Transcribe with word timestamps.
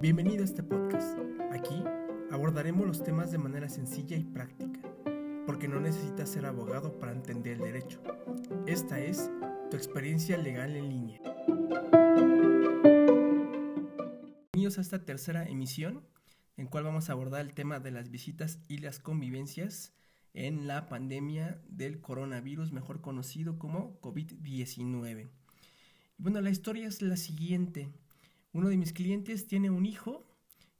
Bienvenido 0.00 0.42
a 0.42 0.44
este 0.44 0.62
podcast. 0.62 1.18
Aquí 1.50 1.82
abordaremos 2.30 2.86
los 2.86 3.02
temas 3.02 3.32
de 3.32 3.38
manera 3.38 3.68
sencilla 3.68 4.16
y 4.16 4.22
práctica, 4.22 4.78
porque 5.44 5.66
no 5.66 5.80
necesitas 5.80 6.28
ser 6.28 6.46
abogado 6.46 6.96
para 7.00 7.10
entender 7.10 7.54
el 7.54 7.64
derecho. 7.72 8.00
Esta 8.66 9.00
es 9.00 9.32
tu 9.68 9.76
experiencia 9.76 10.38
legal 10.38 10.76
en 10.76 10.88
línea. 10.88 11.20
Bienvenidos 14.52 14.78
a 14.78 14.82
esta 14.82 15.04
tercera 15.04 15.42
emisión, 15.44 16.06
en 16.56 16.68
cual 16.68 16.84
vamos 16.84 17.10
a 17.10 17.14
abordar 17.14 17.40
el 17.40 17.52
tema 17.54 17.80
de 17.80 17.90
las 17.90 18.10
visitas 18.10 18.60
y 18.68 18.78
las 18.78 19.00
convivencias 19.00 19.92
en 20.34 20.66
la 20.66 20.88
pandemia 20.88 21.60
del 21.68 22.00
coronavirus, 22.00 22.72
mejor 22.72 23.00
conocido 23.00 23.58
como 23.58 24.00
COVID-19. 24.00 25.30
Bueno, 26.18 26.40
la 26.40 26.50
historia 26.50 26.86
es 26.86 27.02
la 27.02 27.16
siguiente. 27.16 27.92
Uno 28.52 28.68
de 28.68 28.76
mis 28.76 28.92
clientes 28.92 29.46
tiene 29.46 29.70
un 29.70 29.86
hijo 29.86 30.26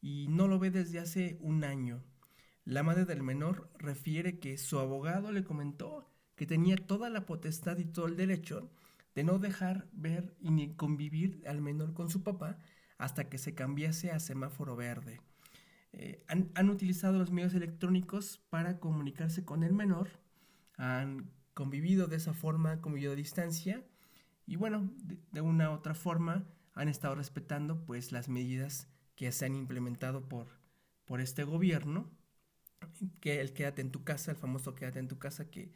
y 0.00 0.26
no 0.28 0.48
lo 0.48 0.58
ve 0.58 0.70
desde 0.70 0.98
hace 0.98 1.38
un 1.40 1.64
año. 1.64 2.02
La 2.64 2.82
madre 2.82 3.04
del 3.04 3.22
menor 3.22 3.70
refiere 3.78 4.38
que 4.38 4.56
su 4.56 4.78
abogado 4.78 5.32
le 5.32 5.44
comentó 5.44 6.08
que 6.36 6.46
tenía 6.46 6.76
toda 6.76 7.10
la 7.10 7.26
potestad 7.26 7.78
y 7.78 7.84
todo 7.84 8.06
el 8.06 8.16
derecho 8.16 8.70
de 9.14 9.24
no 9.24 9.38
dejar 9.38 9.88
ver 9.92 10.36
y 10.40 10.50
ni 10.50 10.74
convivir 10.74 11.42
al 11.46 11.60
menor 11.60 11.92
con 11.92 12.08
su 12.08 12.22
papá 12.22 12.58
hasta 12.98 13.28
que 13.28 13.38
se 13.38 13.54
cambiase 13.54 14.10
a 14.10 14.20
semáforo 14.20 14.76
verde. 14.76 15.20
Eh, 16.04 16.24
han, 16.26 16.68
utilizado 16.68 17.16
los 17.16 17.30
medios 17.30 17.54
electrónicos 17.54 18.40
para 18.50 18.80
comunicarse 18.80 19.44
con 19.44 19.62
el 19.62 19.72
menor, 19.72 20.08
han 20.76 21.30
convivido 21.54 22.08
de 22.08 22.16
esa 22.16 22.32
forma, 22.34 22.80
convivido 22.80 23.12
a 23.12 23.14
distancia 23.14 23.84
y 24.44 24.56
bueno, 24.56 24.90
de, 25.30 25.40
una 25.40 25.70
u 25.70 25.74
otra 25.74 25.94
forma 25.94 26.44
han 26.74 26.88
estado 26.88 27.14
respetando 27.14 27.84
pues 27.84 28.10
las 28.10 28.28
medidas 28.28 28.88
que 29.14 29.30
se 29.30 29.44
han 29.44 29.54
implementado 29.54 30.28
por, 30.28 30.48
por 31.04 31.20
este 31.20 31.44
gobierno, 31.44 32.10
que 33.20 33.40
el 33.40 33.52
quédate 33.52 33.82
en 33.82 33.92
tu 33.92 34.02
casa, 34.02 34.32
el 34.32 34.36
famoso 34.36 34.74
quédate 34.74 34.98
en 34.98 35.06
tu 35.06 35.20
casa, 35.20 35.52
que 35.52 35.70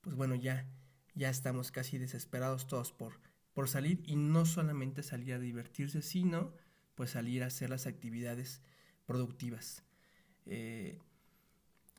pues 0.00 0.14
bueno, 0.14 0.36
ya, 0.36 0.70
ya 1.16 1.28
estamos 1.28 1.72
casi 1.72 1.98
desesperados 1.98 2.68
todos 2.68 2.92
por, 2.92 3.14
por 3.52 3.68
salir 3.68 4.00
y 4.06 4.14
no 4.14 4.46
solamente 4.46 5.02
salir 5.02 5.34
a 5.34 5.40
divertirse, 5.40 6.02
sino 6.02 6.54
pues 6.94 7.10
salir 7.10 7.42
a 7.42 7.46
hacer 7.46 7.68
las 7.68 7.88
actividades 7.88 8.62
productivas. 9.06 9.84
Eh, 10.46 10.98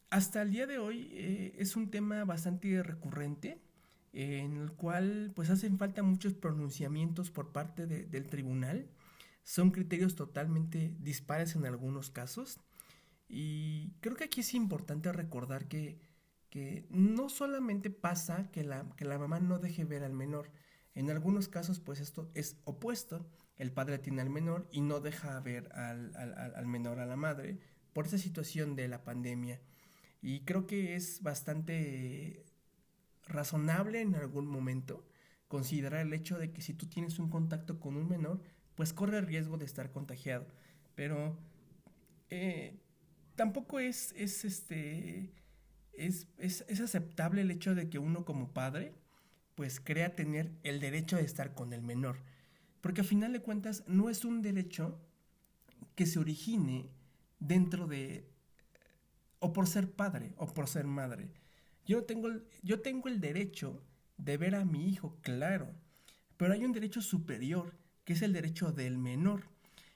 hasta 0.09 0.41
el 0.41 0.51
día 0.51 0.67
de 0.67 0.77
hoy 0.77 1.09
eh, 1.11 1.55
es 1.57 1.75
un 1.75 1.89
tema 1.89 2.23
bastante 2.25 2.83
recurrente 2.83 3.59
en 4.13 4.57
el 4.57 4.71
cual 4.73 5.31
pues 5.35 5.49
hacen 5.49 5.77
falta 5.79 6.03
muchos 6.03 6.33
pronunciamientos 6.35 7.31
por 7.31 7.51
parte 7.51 7.87
del 7.87 8.29
tribunal. 8.29 8.87
Son 9.43 9.71
criterios 9.71 10.15
totalmente 10.15 10.93
dispares 10.99 11.55
en 11.55 11.65
algunos 11.65 12.11
casos. 12.11 12.59
Y 13.27 13.91
creo 14.01 14.15
que 14.15 14.25
aquí 14.25 14.41
es 14.41 14.53
importante 14.53 15.11
recordar 15.11 15.67
que, 15.67 15.99
que 16.51 16.85
no 16.91 17.29
solamente 17.29 17.89
pasa 17.89 18.51
que 18.51 18.63
la, 18.63 18.85
que 18.95 19.05
la 19.05 19.17
mamá 19.17 19.39
no 19.39 19.57
deje 19.57 19.83
ver 19.83 20.03
al 20.03 20.13
menor. 20.13 20.51
En 20.93 21.09
algunos 21.09 21.47
casos 21.47 21.79
pues 21.79 21.99
esto 21.99 22.29
es 22.35 22.57
opuesto. 22.65 23.25
El 23.57 23.71
padre 23.71 23.99
tiene 23.99 24.21
al 24.21 24.29
menor 24.29 24.67
y 24.71 24.81
no 24.81 24.99
deja 24.99 25.39
ver 25.39 25.71
al, 25.73 26.15
al, 26.15 26.55
al 26.55 26.65
menor 26.65 26.99
a 26.99 27.05
la 27.05 27.15
madre 27.15 27.59
por 27.93 28.07
esa 28.07 28.17
situación 28.17 28.75
de 28.75 28.87
la 28.87 29.03
pandemia. 29.03 29.61
Y 30.21 30.41
creo 30.41 30.65
que 30.65 30.95
es 30.95 31.21
bastante 31.21 32.45
razonable 33.25 34.01
en 34.01 34.15
algún 34.15 34.47
momento 34.47 35.05
considerar 35.47 36.01
el 36.01 36.13
hecho 36.13 36.39
de 36.39 36.51
que 36.51 36.61
si 36.61 36.73
tú 36.73 36.87
tienes 36.87 37.19
un 37.19 37.29
contacto 37.29 37.79
con 37.79 37.95
un 37.95 38.09
menor, 38.09 38.41
pues 38.75 38.91
corre 38.91 39.19
el 39.19 39.27
riesgo 39.27 39.57
de 39.57 39.65
estar 39.65 39.91
contagiado. 39.91 40.47
Pero 40.95 41.37
eh, 42.29 42.79
tampoco 43.35 43.79
es, 43.79 44.13
es, 44.17 44.45
este, 44.45 45.31
es, 45.93 46.27
es, 46.39 46.79
aceptable 46.79 47.41
el 47.41 47.51
hecho 47.51 47.75
de 47.75 47.89
que 47.89 47.99
uno 47.99 48.25
como 48.25 48.51
padre 48.51 48.95
pues 49.55 49.79
crea 49.79 50.15
tener 50.15 50.51
el 50.63 50.79
derecho 50.79 51.17
de 51.17 51.23
estar 51.23 51.53
con 51.53 51.73
el 51.73 51.83
menor. 51.83 52.17
Porque 52.83 52.99
a 52.99 53.05
final 53.05 53.31
de 53.31 53.41
cuentas 53.41 53.85
no 53.87 54.09
es 54.09 54.25
un 54.25 54.41
derecho 54.41 54.99
que 55.95 56.05
se 56.05 56.19
origine 56.19 56.89
dentro 57.39 57.87
de 57.87 58.27
o 59.39 59.53
por 59.53 59.67
ser 59.67 59.89
padre 59.89 60.33
o 60.35 60.53
por 60.53 60.67
ser 60.67 60.85
madre. 60.85 61.31
Yo 61.85 62.03
tengo, 62.03 62.27
yo 62.61 62.81
tengo 62.81 63.07
el 63.07 63.21
derecho 63.21 63.81
de 64.17 64.35
ver 64.35 64.55
a 64.55 64.65
mi 64.65 64.89
hijo, 64.89 65.17
claro, 65.21 65.73
pero 66.35 66.51
hay 66.51 66.65
un 66.65 66.73
derecho 66.73 67.01
superior, 67.01 67.73
que 68.03 68.13
es 68.13 68.21
el 68.21 68.33
derecho 68.33 68.73
del 68.73 68.97
menor. 68.97 69.43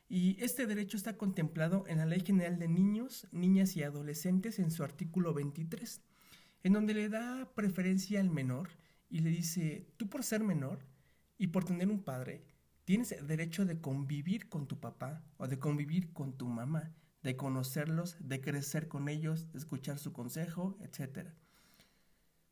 Y 0.08 0.42
este 0.42 0.66
derecho 0.66 0.96
está 0.96 1.18
contemplado 1.18 1.84
en 1.90 1.98
la 1.98 2.06
Ley 2.06 2.22
General 2.22 2.58
de 2.58 2.70
Niños, 2.70 3.28
Niñas 3.34 3.76
y 3.76 3.84
Adolescentes 3.84 4.60
en 4.60 4.72
su 4.72 4.86
artículo 4.86 5.34
23, 5.34 6.00
en 6.64 6.72
donde 6.72 6.94
le 6.94 7.10
da 7.10 7.52
preferencia 7.54 8.22
al 8.22 8.30
menor 8.30 8.70
y 9.10 9.20
le 9.20 9.30
dice, 9.30 9.90
tú 9.98 10.08
por 10.08 10.24
ser 10.24 10.42
menor 10.42 10.80
y 11.38 11.48
por 11.48 11.66
tener 11.66 11.90
un 11.90 12.02
padre, 12.02 12.46
tienes 12.88 13.14
derecho 13.28 13.66
de 13.66 13.82
convivir 13.82 14.48
con 14.48 14.66
tu 14.66 14.80
papá 14.80 15.22
o 15.36 15.50
de 15.50 15.60
convivir 15.60 16.14
con 16.14 16.38
tu 16.38 16.48
mamá, 16.48 16.94
de 17.22 17.36
conocerlos, 17.36 18.16
de 18.22 18.40
crecer 18.40 18.88
con 18.88 19.10
ellos, 19.10 19.52
de 19.52 19.58
escuchar 19.58 20.00
su 20.00 20.14
consejo, 20.14 20.78
etc. 20.80 21.32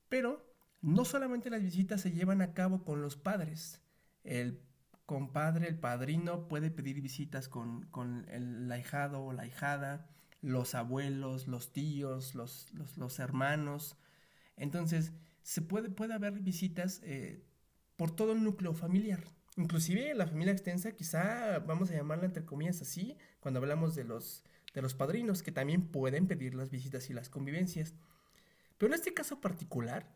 Pero 0.10 0.46
no 0.82 1.06
solamente 1.06 1.50
las 1.50 1.62
visitas 1.62 2.02
se 2.02 2.12
llevan 2.12 2.42
a 2.42 2.54
cabo 2.54 2.84
con 2.84 3.02
los 3.02 3.16
padres. 3.16 3.82
El 4.26 4.62
compadre, 5.06 5.70
el 5.70 5.80
padrino 5.80 6.50
puede 6.50 6.70
pedir 6.70 7.00
visitas 7.00 7.48
con, 7.48 7.88
el 8.28 8.70
ahijado 8.70 9.24
o 9.24 9.32
la 9.32 9.44
ahijada, 9.44 10.10
los 10.42 10.76
abuelos, 10.76 11.48
los 11.48 11.72
tíos, 11.72 12.36
los, 12.36 12.74
los, 12.98 13.20
hermanos. 13.20 13.98
Entonces, 14.58 15.14
se 15.44 15.62
puede, 15.62 15.90
puede 15.90 16.14
haber 16.14 16.34
visitas 16.42 17.00
eh, 17.06 17.42
por 17.96 18.12
todo 18.12 18.34
el 18.34 18.44
núcleo 18.44 18.74
familiar. 18.74 19.24
Inclusive 19.58 20.14
la 20.16 20.28
familia 20.28 20.52
extensa, 20.52 20.92
quizá 20.92 21.60
vamos 21.60 21.90
a 21.90 21.96
llamarla 21.96 22.26
entre 22.26 22.44
comillas 22.46 22.82
así, 22.82 23.18
cuando 23.40 23.60
hablamos 23.60 23.96
de 23.96 24.04
los, 24.04 24.44
de 24.74 24.82
los 24.82 24.96
padrinos, 24.96 25.44
que 25.44 25.52
también 25.52 25.88
pueden 25.88 26.28
pedir 26.28 26.56
las 26.56 26.70
visitas 26.70 27.10
y 27.10 27.14
las 27.14 27.30
convivencias. 27.30 27.94
Pero 28.78 28.92
en 28.92 29.00
este 29.00 29.14
caso 29.14 29.40
particular, 29.40 30.12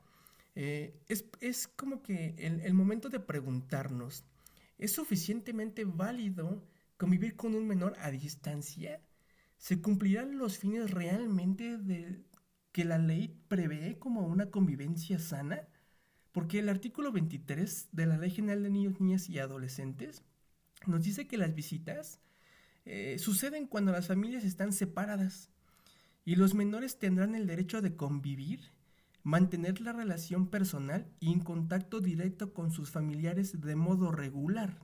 eh, 0.56 0.94
es, 1.08 1.68
como 1.70 2.02
que 2.02 2.36
el, 2.38 2.60
el, 2.62 2.74
momento 2.74 3.08
de 3.08 3.22
preguntarnos, 3.22 4.26
¿es 4.78 4.92
suficientemente 4.92 5.86
válido 5.86 6.62
convivir 6.98 7.38
con 7.38 7.56
un 7.56 7.66
menor 7.66 7.96
a 8.00 8.12
distancia? 8.12 9.02
¿Se 9.58 9.82
cumplirán 9.82 10.38
los 10.38 10.58
fines 10.58 10.92
realmente 10.92 11.78
de 11.78 12.26
que 12.74 12.84
la 12.84 12.98
ley 12.98 13.42
prevé 13.48 13.98
como 14.00 14.28
una 14.28 14.52
convivencia 14.52 15.18
sana? 15.18 15.66
Porque 16.32 16.60
el 16.60 16.70
artículo 16.70 17.12
23 17.12 17.90
de 17.92 18.06
la 18.06 18.18
Ley 18.18 18.32
General 18.32 18.62
de 18.64 18.70
Niños, 18.70 19.00
Niñas 19.00 19.30
y 19.30 19.40
Adolescentes 19.40 20.24
nos 20.86 21.04
dice 21.04 21.28
que 21.28 21.38
las 21.38 21.56
visitas 21.56 22.20
eh, 22.86 23.18
suceden 23.20 23.68
cuando 23.68 23.92
las 23.92 24.08
familias 24.08 24.44
están 24.44 24.74
separadas 24.74 25.50
y 26.26 26.36
los 26.36 26.54
menores 26.54 27.00
tendrán 27.00 27.36
el 27.36 27.48
derecho 27.48 27.82
de 27.82 27.96
convivir, 27.96 28.72
mantener 29.24 29.82
la 29.82 29.94
relación 29.94 30.48
personal 30.48 31.08
y 31.20 31.32
en 31.32 31.40
contacto 31.40 32.00
directo 32.00 32.54
con 32.54 32.72
sus 32.72 32.92
familiares 32.92 33.60
de 33.62 33.76
modo 33.76 34.12
regular. 34.12 34.80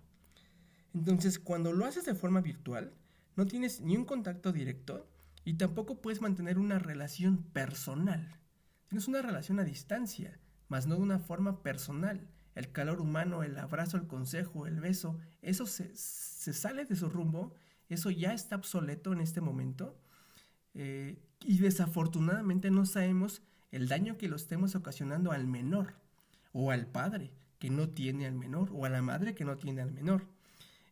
Entonces, 0.93 1.39
cuando 1.39 1.73
lo 1.73 1.85
haces 1.85 2.05
de 2.05 2.15
forma 2.15 2.41
virtual, 2.41 2.93
no 3.35 3.45
tienes 3.45 3.81
ni 3.81 3.97
un 3.97 4.05
contacto 4.05 4.51
directo 4.51 5.07
y 5.43 5.55
tampoco 5.55 6.01
puedes 6.01 6.21
mantener 6.21 6.57
una 6.57 6.79
relación 6.79 7.43
personal. 7.43 8.39
Tienes 8.87 9.07
una 9.07 9.21
relación 9.21 9.59
a 9.59 9.63
distancia, 9.63 10.39
mas 10.67 10.87
no 10.87 10.95
de 10.95 11.01
una 11.01 11.19
forma 11.19 11.61
personal. 11.61 12.27
El 12.55 12.71
calor 12.71 13.01
humano, 13.01 13.43
el 13.43 13.57
abrazo, 13.57 13.97
el 13.97 14.07
consejo, 14.07 14.65
el 14.67 14.79
beso, 14.79 15.17
eso 15.41 15.65
se, 15.65 15.93
sale 15.95 16.85
de 16.85 16.95
su 16.95 17.09
rumbo, 17.09 17.53
eso 17.89 18.09
ya 18.09 18.33
está 18.33 18.55
obsoleto 18.55 19.11
en 19.13 19.21
este 19.21 19.41
momento 19.41 19.97
eh, 20.73 21.19
y 21.43 21.59
desafortunadamente 21.59 22.71
no 22.71 22.85
sabemos 22.85 23.41
el 23.71 23.87
daño 23.87 24.17
que 24.17 24.27
lo 24.27 24.37
estemos 24.37 24.75
ocasionando 24.75 25.31
al 25.31 25.47
menor 25.47 25.95
o 26.53 26.71
al 26.71 26.87
padre 26.87 27.31
que 27.59 27.69
no 27.69 27.89
tiene 27.89 28.25
al 28.25 28.35
menor 28.35 28.69
o 28.73 28.85
a 28.85 28.89
la 28.89 29.01
madre 29.01 29.35
que 29.35 29.45
no 29.45 29.57
tiene 29.57 29.81
al 29.81 29.91
menor. 29.91 30.27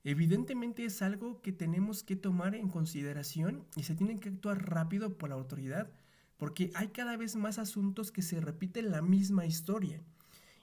Evidentemente 0.03 0.83
es 0.83 1.01
algo 1.01 1.41
que 1.41 1.53
tenemos 1.53 2.03
que 2.03 2.17
tomar 2.17 2.55
en 2.55 2.67
consideración 2.67 3.65
y 3.75 3.83
se 3.83 3.95
tiene 3.95 4.19
que 4.19 4.29
actuar 4.29 4.69
rápido 4.69 5.17
por 5.17 5.29
la 5.29 5.35
autoridad 5.35 5.89
porque 6.37 6.71
hay 6.75 6.89
cada 6.89 7.17
vez 7.17 7.35
más 7.35 7.59
asuntos 7.59 8.11
que 8.11 8.21
se 8.21 8.41
repiten 8.41 8.91
la 8.91 9.01
misma 9.01 9.45
historia. 9.45 10.01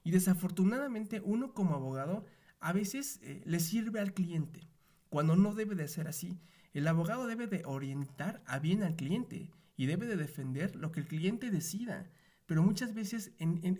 Y 0.03 0.11
desafortunadamente 0.11 1.21
uno 1.25 1.53
como 1.53 1.75
abogado 1.75 2.25
a 2.61 2.73
veces 2.73 3.21
eh, 3.23 3.43
le 3.45 3.61
sirve 3.61 4.01
al 4.01 4.13
cliente, 4.13 4.61
cuando 5.09 5.37
no 5.37 5.55
debe 5.55 5.75
de 5.75 5.89
ser 5.89 6.09
así. 6.09 6.39
El 6.73 6.87
abogado 6.87 7.27
debe 7.27 7.47
de 7.47 7.65
orientar 7.65 8.43
a 8.47 8.59
bien 8.59 8.83
al 8.83 8.97
cliente 8.97 9.51
y 9.77 9.87
debe 9.87 10.07
de 10.07 10.17
defender 10.17 10.77
lo 10.77 10.93
que 10.93 11.01
el 11.01 11.09
cliente 11.09 11.51
decida. 11.51 12.11
Pero 12.47 12.63
muchas 12.63 12.95
veces, 12.95 13.33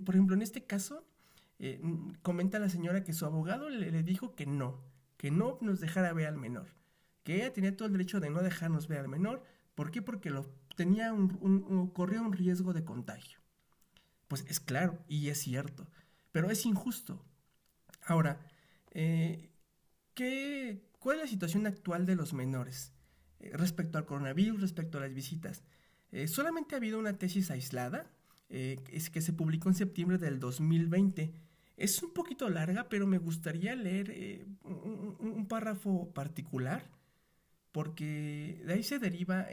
por 0.05 0.15
ejemplo, 0.15 0.35
en 0.35 0.43
este 0.43 0.65
caso, 0.65 1.05
eh, 1.59 1.81
comenta 2.23 2.59
la 2.59 2.69
señora 2.69 3.05
que 3.05 3.13
su 3.13 3.27
abogado 3.27 3.69
le, 3.69 4.03
dijo 4.03 4.35
que 4.35 4.47
no, 4.47 4.81
que 5.19 5.31
no 5.31 5.59
nos 5.61 5.81
dejara 5.81 6.13
ver 6.13 6.27
al 6.27 6.39
menor, 6.39 6.69
que 7.23 7.37
ella 7.37 7.53
tenía 7.53 7.77
todo 7.77 7.87
el 7.87 7.93
derecho 7.93 8.19
de 8.19 8.31
no 8.31 8.43
dejarnos 8.43 8.89
ver 8.89 9.01
al 9.01 9.09
menor. 9.09 9.43
¿Por 9.75 9.91
qué? 9.91 10.01
Porque 10.01 10.31
lo, 10.31 10.47
tenía 10.77 11.13
un, 11.13 11.91
corría 11.93 12.23
un 12.23 12.33
riesgo 12.33 12.73
de 12.73 12.85
contagio. 12.85 13.39
Pues 14.29 14.45
es 14.49 14.61
claro 14.61 14.99
y 15.09 15.29
es 15.29 15.39
cierto, 15.39 15.89
pero 16.33 16.51
es 16.51 16.65
injusto. 16.67 17.25
Ahora, 18.07 18.41
eh, 18.93 19.51
¿qué, 20.15 20.89
¿cuál 20.99 21.17
es 21.17 21.25
la 21.25 21.29
situación 21.29 21.67
actual 21.67 22.07
de 22.07 22.17
los 22.17 22.33
menores 22.33 22.93
eh, 23.41 23.51
respecto 23.55 23.99
al 23.99 24.07
coronavirus, 24.07 24.61
respecto 24.61 24.99
a 24.99 25.03
las 25.03 25.15
visitas? 25.15 25.63
Eh, 26.13 26.29
solamente 26.29 26.75
ha 26.75 26.79
habido 26.79 26.99
una 26.99 27.19
tesis 27.19 27.51
aislada, 27.51 28.11
que 28.49 29.21
se 29.21 29.33
publicó 29.33 29.69
en 29.69 29.77
septiembre 29.77 30.19
del 30.19 30.41
2020. 30.41 31.33
Es 31.77 32.03
un 32.03 32.13
poquito 32.13 32.49
larga, 32.49 32.89
pero 32.89 33.07
me 33.07 33.19
gustaría 33.19 33.77
leer 33.77 34.45
un, 34.65 35.47
párrafo 35.49 36.13
particular, 36.13 36.91
porque 37.73 38.63
de 38.67 38.73
ahí 38.73 38.83
se 38.83 38.99
deriva 38.99 39.47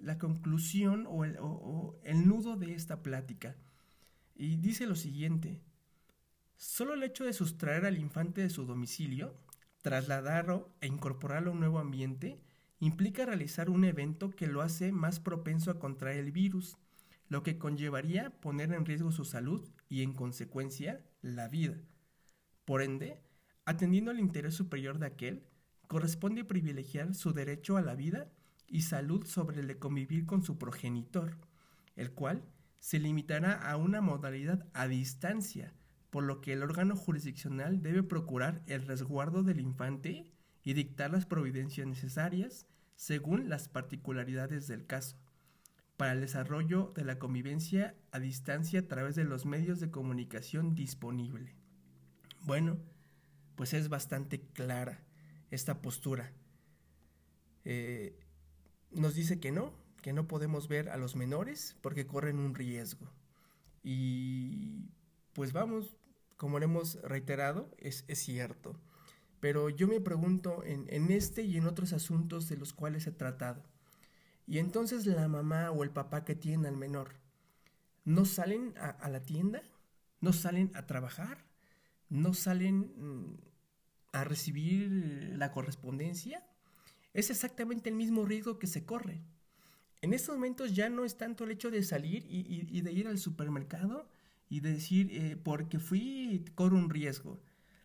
la 0.00 0.18
conclusión 0.18 1.06
o 1.08 1.24
el 1.24 2.28
nudo 2.28 2.56
de 2.56 2.74
esta 2.74 3.02
plática. 3.02 3.56
Y 4.34 4.56
dice 4.56 4.86
lo 4.86 4.96
siguiente. 4.96 5.60
Solo 6.56 6.94
el 6.94 7.02
hecho 7.02 7.24
de 7.24 7.32
sustraer 7.32 7.84
al 7.84 7.98
infante 7.98 8.40
de 8.40 8.50
su 8.50 8.64
domicilio, 8.64 9.36
trasladarlo 9.82 10.72
e 10.80 10.86
incorporarlo 10.86 11.50
a 11.50 11.54
un 11.54 11.60
nuevo 11.60 11.78
ambiente, 11.78 12.40
implica 12.80 13.26
realizar 13.26 13.70
un 13.70 13.84
evento 13.84 14.30
que 14.30 14.46
lo 14.46 14.62
hace 14.62 14.92
más 14.92 15.20
propenso 15.20 15.70
a 15.70 15.78
contraer 15.78 16.18
el 16.18 16.32
virus, 16.32 16.76
lo 17.28 17.42
que 17.42 17.58
conllevaría 17.58 18.30
poner 18.40 18.72
en 18.72 18.84
riesgo 18.84 19.10
su 19.10 19.24
salud 19.24 19.68
y 19.88 20.02
en 20.02 20.12
consecuencia 20.12 21.04
la 21.22 21.48
vida. 21.48 21.76
Por 22.64 22.82
ende, 22.82 23.20
atendiendo 23.64 24.10
al 24.10 24.20
interés 24.20 24.54
superior 24.54 24.98
de 24.98 25.06
aquel, 25.06 25.44
corresponde 25.86 26.44
privilegiar 26.44 27.14
su 27.14 27.32
derecho 27.32 27.76
a 27.76 27.82
la 27.82 27.94
vida 27.94 28.28
y 28.66 28.82
salud 28.82 29.26
sobre 29.26 29.60
el 29.60 29.68
de 29.68 29.78
convivir 29.78 30.26
con 30.26 30.42
su 30.42 30.58
progenitor, 30.58 31.36
el 31.96 32.12
cual 32.12 32.44
se 32.80 32.98
limitará 32.98 33.52
a 33.52 33.76
una 33.76 34.00
modalidad 34.00 34.66
a 34.72 34.88
distancia, 34.88 35.72
por 36.10 36.24
lo 36.24 36.40
que 36.40 36.52
el 36.52 36.62
órgano 36.62 36.96
jurisdiccional 36.96 37.82
debe 37.82 38.02
procurar 38.02 38.62
el 38.66 38.86
resguardo 38.86 39.42
del 39.42 39.60
infante 39.60 40.30
y 40.62 40.72
dictar 40.72 41.10
las 41.10 41.26
providencias 41.26 41.86
necesarias 41.86 42.66
según 42.96 43.48
las 43.48 43.68
particularidades 43.68 44.66
del 44.66 44.86
caso, 44.86 45.16
para 45.96 46.12
el 46.12 46.20
desarrollo 46.20 46.92
de 46.94 47.04
la 47.04 47.18
convivencia 47.18 47.94
a 48.10 48.18
distancia 48.18 48.80
a 48.80 48.88
través 48.88 49.14
de 49.14 49.24
los 49.24 49.46
medios 49.46 49.80
de 49.80 49.90
comunicación 49.90 50.74
disponible. 50.74 51.54
Bueno, 52.42 52.78
pues 53.56 53.72
es 53.74 53.88
bastante 53.88 54.40
clara 54.40 55.02
esta 55.50 55.80
postura. 55.80 56.32
Eh, 57.64 58.18
nos 58.90 59.14
dice 59.14 59.40
que 59.40 59.52
no, 59.52 59.72
que 60.02 60.12
no 60.12 60.28
podemos 60.28 60.68
ver 60.68 60.90
a 60.90 60.96
los 60.96 61.16
menores 61.16 61.76
porque 61.80 62.06
corren 62.06 62.38
un 62.38 62.54
riesgo. 62.54 63.10
Y 63.82 64.90
pues 65.32 65.52
vamos, 65.52 65.96
como 66.36 66.58
lo 66.58 66.64
hemos 66.64 67.00
reiterado, 67.02 67.70
es, 67.78 68.04
cierto. 68.12 68.78
Pero 69.40 69.68
yo 69.68 69.88
me 69.88 70.00
pregunto 70.00 70.62
en, 70.64 71.10
este 71.10 71.42
y 71.42 71.56
en 71.56 71.66
otros 71.66 71.92
asuntos 71.92 72.48
de 72.48 72.56
los 72.56 72.72
cuales 72.72 73.06
he 73.06 73.12
tratado. 73.12 73.62
Y 74.46 74.58
entonces 74.58 75.06
la 75.06 75.28
mamá 75.28 75.70
o 75.70 75.84
el 75.84 75.90
papá 75.90 76.24
que 76.24 76.34
tienen 76.34 76.66
al 76.66 76.76
menor, 76.76 77.14
¿no 78.04 78.24
salen 78.24 78.74
a, 78.78 79.08
la 79.08 79.22
tienda? 79.22 79.62
¿No 80.20 80.32
salen 80.32 80.70
a 80.74 80.86
trabajar? 80.86 81.44
¿No 82.08 82.34
salen 82.34 82.92
mm, 82.96 83.36
a 84.14 84.24
recibir 84.24 85.34
la 85.36 85.52
correspondencia? 85.52 86.44
Es 87.12 87.30
exactamente 87.30 87.90
el 87.90 87.96
mismo 87.96 88.24
riesgo 88.24 88.58
que 88.58 88.66
se 88.66 88.84
corre. 88.84 89.20
En 90.00 90.12
estos 90.12 90.34
momentos 90.34 90.74
ya 90.74 90.88
no 90.88 91.04
es 91.04 91.16
tanto 91.16 91.44
el 91.44 91.50
hecho 91.50 91.70
de 91.70 91.82
salir 91.82 92.26
y 92.28 92.80
de 92.80 92.92
ir 92.92 93.08
al 93.08 93.18
supermercado, 93.18 94.08
y 94.48 94.60
decir, 94.60 95.08
eh, 95.12 95.36
porque 95.36 95.78
fui, 95.78 96.44
corro 96.54 96.76
un 96.76 96.90
riesgo. 96.90 97.40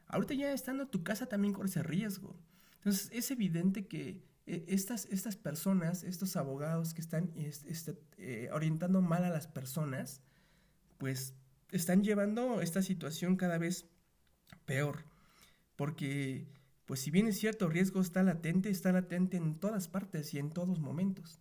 Ahorita 0.07 0.33
ya 0.33 0.53
estando 0.53 0.83
en 0.83 0.89
tu 0.89 1.03
casa 1.03 1.27
también 1.27 1.53
corres 1.53 1.71
ese 1.71 1.83
riesgo. 1.83 2.35
Entonces 2.75 3.09
es 3.11 3.31
evidente 3.31 3.87
que 3.87 4.21
eh, 4.45 4.65
estas, 4.67 5.05
estas 5.05 5.35
personas, 5.35 6.03
estos 6.03 6.35
abogados 6.35 6.93
que 6.93 7.01
están 7.01 7.31
este, 7.35 7.97
eh, 8.17 8.49
orientando 8.51 9.01
mal 9.01 9.23
a 9.23 9.29
las 9.29 9.47
personas, 9.47 10.21
pues 10.97 11.33
están 11.71 12.03
llevando 12.03 12.61
esta 12.61 12.81
situación 12.81 13.35
cada 13.35 13.57
vez 13.57 13.85
peor. 14.65 15.05
Porque, 15.79 16.45
pues 16.85 16.99
si 16.99 17.09
bien 17.09 17.27
es 17.27 17.39
cierto, 17.39 17.63
el 17.63 17.71
riesgo 17.71 18.01
está 18.01 18.21
latente, 18.21 18.69
está 18.69 18.91
latente 18.91 19.37
en 19.37 19.55
todas 19.55 19.87
partes 19.87 20.33
y 20.33 20.37
en 20.37 20.49
todos 20.49 20.81
momentos. 20.81 21.39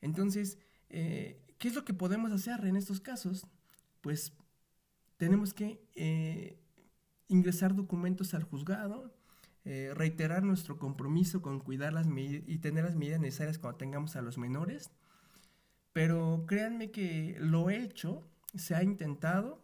Entonces, 0.00 0.58
¿qué 0.88 1.38
es 1.60 1.76
lo 1.76 1.84
que 1.84 1.94
podemos 1.94 2.32
hacer 2.32 2.64
en 2.64 2.74
estos 2.74 2.98
casos? 2.98 3.46
Pues 4.00 4.32
tenemos 5.16 5.54
que 5.54 5.80
eh, 5.94 6.58
ingresar 7.28 7.76
documentos 7.76 8.34
al 8.34 8.42
juzgado, 8.42 9.14
eh, 9.64 9.92
reiterar 9.94 10.42
nuestro 10.42 10.80
compromiso 10.80 11.40
con 11.40 11.60
cuidar 11.60 11.92
las 11.92 12.08
y 12.08 12.58
tener 12.58 12.82
las 12.82 12.96
medidas 12.96 13.20
necesarias 13.20 13.60
cuando 13.60 13.78
tengamos 13.78 14.16
a 14.16 14.22
los 14.22 14.38
menores. 14.38 14.90
Pero 15.92 16.46
créanme 16.48 16.90
que 16.90 17.36
lo 17.38 17.70
he 17.70 17.80
hecho, 17.80 18.26
se 18.56 18.74
ha 18.74 18.82
intentado 18.82 19.62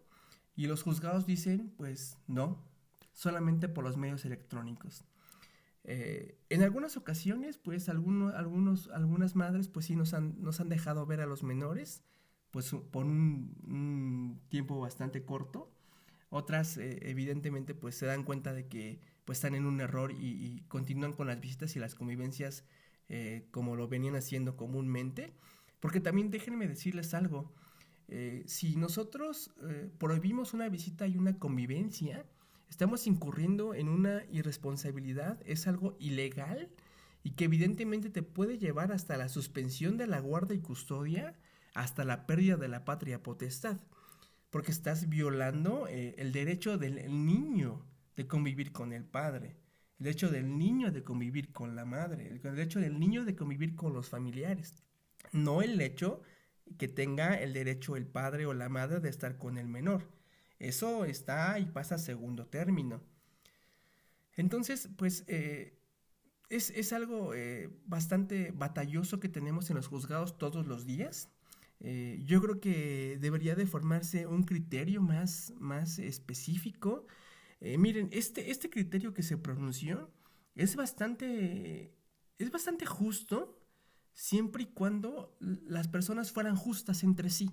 y 0.54 0.68
los 0.68 0.84
juzgados 0.84 1.26
dicen, 1.26 1.74
pues 1.76 2.16
no, 2.28 2.67
solamente 3.18 3.68
por 3.68 3.82
los 3.82 3.96
medios 3.96 4.24
electrónicos. 4.24 5.04
Eh, 5.82 6.38
en 6.50 6.62
algunas 6.62 6.96
ocasiones, 6.96 7.58
pues 7.58 7.88
algunos, 7.88 8.36
algunas 8.36 9.34
madres, 9.34 9.66
pues 9.66 9.86
sí 9.86 9.96
nos 9.96 10.14
han, 10.14 10.40
nos 10.40 10.60
han 10.60 10.68
dejado 10.68 11.04
ver 11.04 11.20
a 11.20 11.26
los 11.26 11.42
menores, 11.42 12.04
pues 12.52 12.72
por 12.92 13.06
un, 13.06 14.40
tiempo 14.50 14.78
bastante 14.78 15.24
corto. 15.24 15.68
Otras, 16.30 16.76
eh, 16.76 17.00
evidentemente, 17.10 17.74
pues 17.74 17.96
se 17.96 18.06
dan 18.06 18.22
cuenta 18.22 18.52
de 18.52 18.68
que 18.68 19.00
pues 19.24 19.38
están 19.38 19.56
en 19.56 19.66
un 19.66 19.80
error 19.80 20.12
y, 20.12 20.62
continúan 20.68 21.12
con 21.12 21.26
las 21.26 21.40
visitas 21.40 21.74
y 21.74 21.80
las 21.80 21.96
convivencias 21.96 22.64
eh, 23.08 23.48
como 23.50 23.74
lo 23.74 23.88
venían 23.88 24.14
haciendo 24.14 24.56
comúnmente. 24.56 25.32
Porque 25.80 25.98
también 25.98 26.30
déjenme 26.30 26.68
decirles 26.68 27.14
algo. 27.14 27.52
Si 28.46 28.76
nosotros 28.76 29.50
prohibimos 29.98 30.54
una 30.54 30.70
visita 30.70 31.06
y 31.06 31.18
una 31.18 31.38
convivencia, 31.38 32.24
estamos 32.68 33.06
incurriendo 33.06 33.74
en 33.74 33.88
una 33.88 34.24
irresponsabilidad, 34.30 35.40
es 35.46 35.66
algo 35.66 35.96
ilegal 35.98 36.70
y 37.22 37.32
que 37.32 37.44
evidentemente 37.44 38.10
te 38.10 38.22
puede 38.22 38.58
llevar 38.58 38.92
hasta 38.92 39.16
la 39.16 39.28
suspensión 39.28 39.96
de 39.96 40.06
la 40.06 40.20
guarda 40.20 40.54
y 40.54 40.60
custodia 40.60 41.34
hasta 41.75 42.04
la 42.04 42.26
pérdida 42.26 42.56
de 42.56 42.68
la 42.68 42.84
patria 42.84 43.22
potestad, 43.22 43.78
porque 44.50 44.70
estás 44.70 45.08
violando 45.08 45.87
eh, 45.88 46.14
el 46.18 46.32
derecho 46.32 46.78
del 46.78 47.25
niño 47.25 47.84
de 48.16 48.26
convivir 48.26 48.72
con 48.72 48.92
el 48.92 49.04
padre, 49.04 49.56
el 49.98 50.04
derecho 50.04 50.30
del 50.30 50.58
niño 50.58 50.90
de 50.90 51.04
convivir 51.04 51.52
con 51.52 51.76
la 51.76 51.84
madre, 51.84 52.28
el 52.28 52.40
derecho 52.40 52.80
del 52.80 52.98
niño 52.98 53.25
de 53.25 53.37
convivir 53.37 53.75
con 53.75 53.92
los 53.92 54.08
familiares, 54.08 54.75
no 55.32 55.62
el 55.62 55.80
hecho 55.80 56.22
que 56.76 56.88
tenga 56.88 57.40
el 57.40 57.52
derecho 57.52 57.96
el 57.96 58.06
padre 58.06 58.46
o 58.46 58.54
la 58.54 58.68
madre 58.68 59.00
de 59.00 59.08
estar 59.08 59.38
con 59.38 59.56
el 59.58 59.68
menor. 59.68 60.17
Eso 60.58 61.04
está 61.04 61.58
y 61.58 61.66
pasa 61.66 61.96
a 61.96 61.98
segundo 61.98 62.46
término. 62.46 63.00
Entonces, 64.34 64.88
pues 64.96 65.24
eh, 65.26 65.78
es, 66.48 66.92
algo 66.92 67.34
eh, 67.34 67.70
bastante 67.86 68.52
batalloso 68.52 69.20
que 69.20 69.28
tenemos 69.28 69.70
en 69.70 69.76
los 69.76 69.88
juzgados 69.88 70.38
todos 70.38 70.66
los 70.66 70.86
días. 70.86 71.28
Eh, 71.80 72.22
yo 72.24 72.40
creo 72.40 72.60
que 72.60 73.18
debería 73.20 73.54
de 73.54 73.66
formarse 73.66 74.26
un 74.26 74.44
criterio 74.44 75.00
más, 75.02 75.52
más 75.58 75.98
específico. 75.98 77.06
Miren, 77.60 78.08
este, 78.12 78.52
este 78.52 78.70
criterio 78.70 79.12
que 79.12 79.24
se 79.24 79.36
pronunció 79.36 80.12
es 80.54 80.76
bastante, 80.76 81.92
es 82.38 82.50
bastante 82.52 82.86
justo 82.86 83.60
siempre 84.12 84.62
y 84.62 84.66
cuando 84.66 85.36
las 85.40 85.88
personas 85.88 86.30
fueran 86.30 86.54
justas 86.54 87.02
entre 87.02 87.30
sí. 87.30 87.50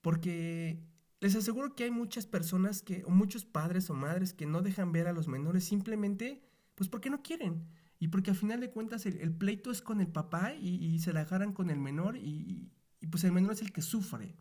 Porque 0.00 0.80
les 1.20 1.34
aseguro 1.34 1.74
que 1.74 1.84
hay 1.84 1.90
muchas 1.90 2.26
personas 2.26 2.82
que, 2.82 3.04
o 3.04 3.10
muchos 3.10 3.44
padres 3.44 3.90
o 3.90 3.94
madres 3.94 4.34
que 4.34 4.46
no 4.46 4.62
dejan 4.62 4.92
ver 4.92 5.08
a 5.08 5.12
los 5.12 5.28
menores 5.28 5.64
simplemente, 5.64 6.42
pues 6.74 6.88
porque 6.88 7.10
no 7.10 7.22
quieren. 7.22 7.66
Y 7.98 8.08
porque 8.08 8.30
al 8.30 8.36
final 8.36 8.60
de 8.60 8.70
cuentas 8.70 9.06
el, 9.06 9.34
pleito 9.34 9.70
es 9.70 9.80
con 9.80 10.00
el 10.00 10.08
papá 10.08 10.54
y, 10.54 10.98
se 10.98 11.12
la 11.12 11.22
agarran 11.22 11.52
con 11.52 11.70
el 11.70 11.78
menor 11.78 12.16
y, 12.16 12.70
pues 13.10 13.24
el 13.24 13.32
menor 13.32 13.52
es 13.52 13.62
el 13.62 13.72
que 13.72 13.82
sufre. 13.82 14.36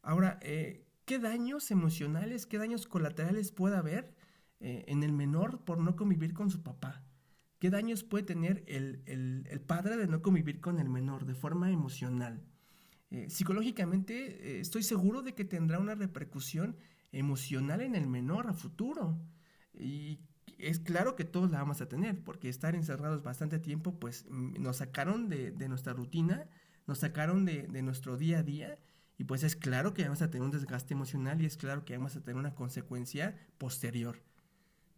Ahora, 0.00 0.38
eh, 0.42 0.86
¿qué 1.04 1.18
daños 1.18 1.70
emocionales, 1.70 2.46
qué 2.46 2.58
daños 2.58 2.86
colaterales 2.86 3.52
puede 3.52 3.76
haber 3.76 4.14
eh, 4.60 4.84
en 4.88 5.02
el 5.02 5.12
menor 5.12 5.64
por 5.64 5.78
no 5.78 5.96
convivir 5.96 6.32
con 6.32 6.50
su 6.50 6.62
papá? 6.62 7.04
¿Qué 7.58 7.70
daños 7.70 8.02
puede 8.02 8.24
tener 8.24 8.64
el, 8.66 9.62
padre 9.68 9.96
de 9.96 10.08
no 10.08 10.20
convivir 10.20 10.60
con 10.60 10.80
el 10.80 10.88
menor 10.88 11.26
de 11.26 11.34
forma 11.34 11.70
emocional? 11.70 12.42
Eh, 13.12 13.30
psicológicamente 13.30 14.60
estoy 14.60 14.82
seguro 14.82 15.22
de 15.22 15.34
que 15.34 15.44
tendrá 15.44 15.78
una 15.78 15.94
repercusión 15.94 16.76
emocional 17.12 17.82
en 17.82 17.94
el 17.94 18.08
menor 18.08 18.48
a 18.48 18.54
futuro. 18.54 19.20
Y 19.74 20.18
es 20.58 20.78
claro 20.78 21.16
que 21.16 21.24
todos 21.24 21.50
la 21.50 21.58
vamos 21.58 21.80
a 21.80 21.88
tener, 21.88 22.22
porque 22.22 22.48
estar 22.48 22.74
encerrados 22.74 23.22
bastante 23.22 23.58
tiempo, 23.58 23.98
pues 23.98 24.24
mm, 24.30 24.62
nos 24.62 24.78
sacaron 24.78 25.28
de, 25.28 25.52
nuestra 25.68 25.92
rutina, 25.92 26.48
nos 26.86 26.98
sacaron 26.98 27.44
de, 27.44 27.82
nuestro 27.82 28.16
día 28.16 28.38
a 28.38 28.42
día, 28.42 28.78
y 29.18 29.24
pues 29.24 29.42
es 29.42 29.56
claro 29.56 29.94
que 29.94 30.04
vamos 30.04 30.22
a 30.22 30.30
tener 30.30 30.44
un 30.44 30.50
desgaste 30.50 30.94
emocional 30.94 31.40
y 31.40 31.46
es 31.46 31.56
claro 31.56 31.84
que 31.84 31.96
vamos 31.96 32.16
a 32.16 32.22
tener 32.22 32.36
una 32.36 32.54
consecuencia 32.54 33.36
posterior. 33.58 34.22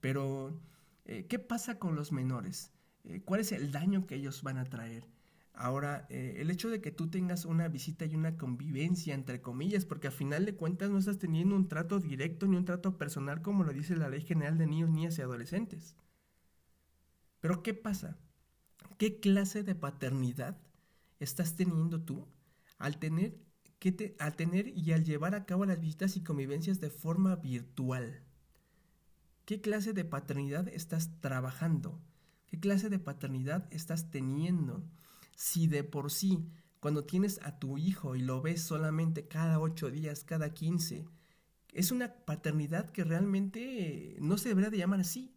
Pero, 0.01 0.61
eh, 1.05 1.27
¿qué 1.27 1.39
pasa 1.39 1.79
con 1.79 1.95
los 1.97 2.13
menores? 2.13 2.71
Eh, 3.05 3.23
¿Cuál 3.25 3.41
es 3.41 3.53
el 3.53 3.73
daño 3.73 4.07
que 4.07 4.15
ellos 4.15 4.43
van 4.43 4.59
a 4.59 4.65
traer? 4.65 5.05
Ahora, 5.55 6.07
eh, 6.11 6.37
el 6.39 6.51
hecho 6.51 6.69
de 6.69 6.81
que 6.81 6.91
tú 6.91 7.09
tengas 7.09 7.45
una 7.45 7.69
visita 7.69 8.05
y 8.05 8.17
una 8.17 8.37
convivencia, 8.37 9.15
entre 9.15 9.41
comillas, 9.41 9.85
porque 9.87 10.09
al 10.09 10.13
final 10.13 10.45
de 10.45 10.57
cuentas 10.57 10.91
no 10.91 10.99
estás 10.99 11.19
teniendo 11.19 11.55
un 11.55 11.69
trato 11.69 12.01
directo 12.01 12.47
ni 12.47 12.57
un 12.57 12.65
trato 12.65 12.99
personal 12.99 13.41
como 13.41 13.63
lo 13.65 13.73
dice 13.73 13.97
la 13.97 14.09
Ley 14.09 14.21
General 14.23 14.59
de 14.59 14.67
Niños, 14.67 14.91
Niñas 14.91 15.19
y 15.19 15.23
Adolescentes. 15.23 15.97
Pero 17.41 17.63
¿qué 17.63 17.75
pasa? 17.75 18.19
¿Qué 18.99 19.21
clase 19.21 19.63
de 19.63 19.75
paternidad 19.77 20.59
estás 21.21 21.57
teniendo 21.57 22.03
tú 22.03 22.29
al 22.79 22.99
tener, 22.99 23.39
que 23.79 24.17
al 24.19 24.35
tener 24.37 24.69
y 24.69 24.93
al 24.93 25.05
llevar 25.05 25.35
a 25.35 25.47
cabo 25.47 25.67
las 25.67 25.81
visitas 25.81 26.17
y 26.17 26.25
convivencias 26.25 26.81
de 26.81 26.91
forma 26.91 27.37
virtual? 27.37 28.25
¿Qué 29.45 29.61
clase 29.61 29.93
de 29.93 30.05
paternidad 30.05 30.69
estás 30.69 31.21
trabajando? 31.21 32.01
¿Qué 32.47 32.59
clase 32.59 32.89
de 32.89 32.99
paternidad 32.99 33.69
estás 33.71 34.11
teniendo? 34.11 34.85
Si 35.37 35.67
de 35.67 35.85
por 35.85 36.11
sí, 36.11 36.49
cuando 36.81 37.05
tienes 37.05 37.41
a 37.43 37.59
tu 37.59 37.79
hijo 37.79 38.17
y 38.17 38.21
lo 38.21 38.43
ves 38.43 38.63
solamente 38.63 39.27
cada 39.27 39.59
ocho 39.59 39.91
días, 39.91 40.25
cada 40.25 40.53
quince, 40.55 41.07
es 41.73 41.91
una 41.91 42.15
paternidad 42.25 42.91
que 42.91 43.05
realmente 43.05 44.17
no 44.21 44.39
se 44.39 44.51
debería 44.51 44.71
de 44.71 44.79
llamar 44.79 45.01
así. 45.01 45.35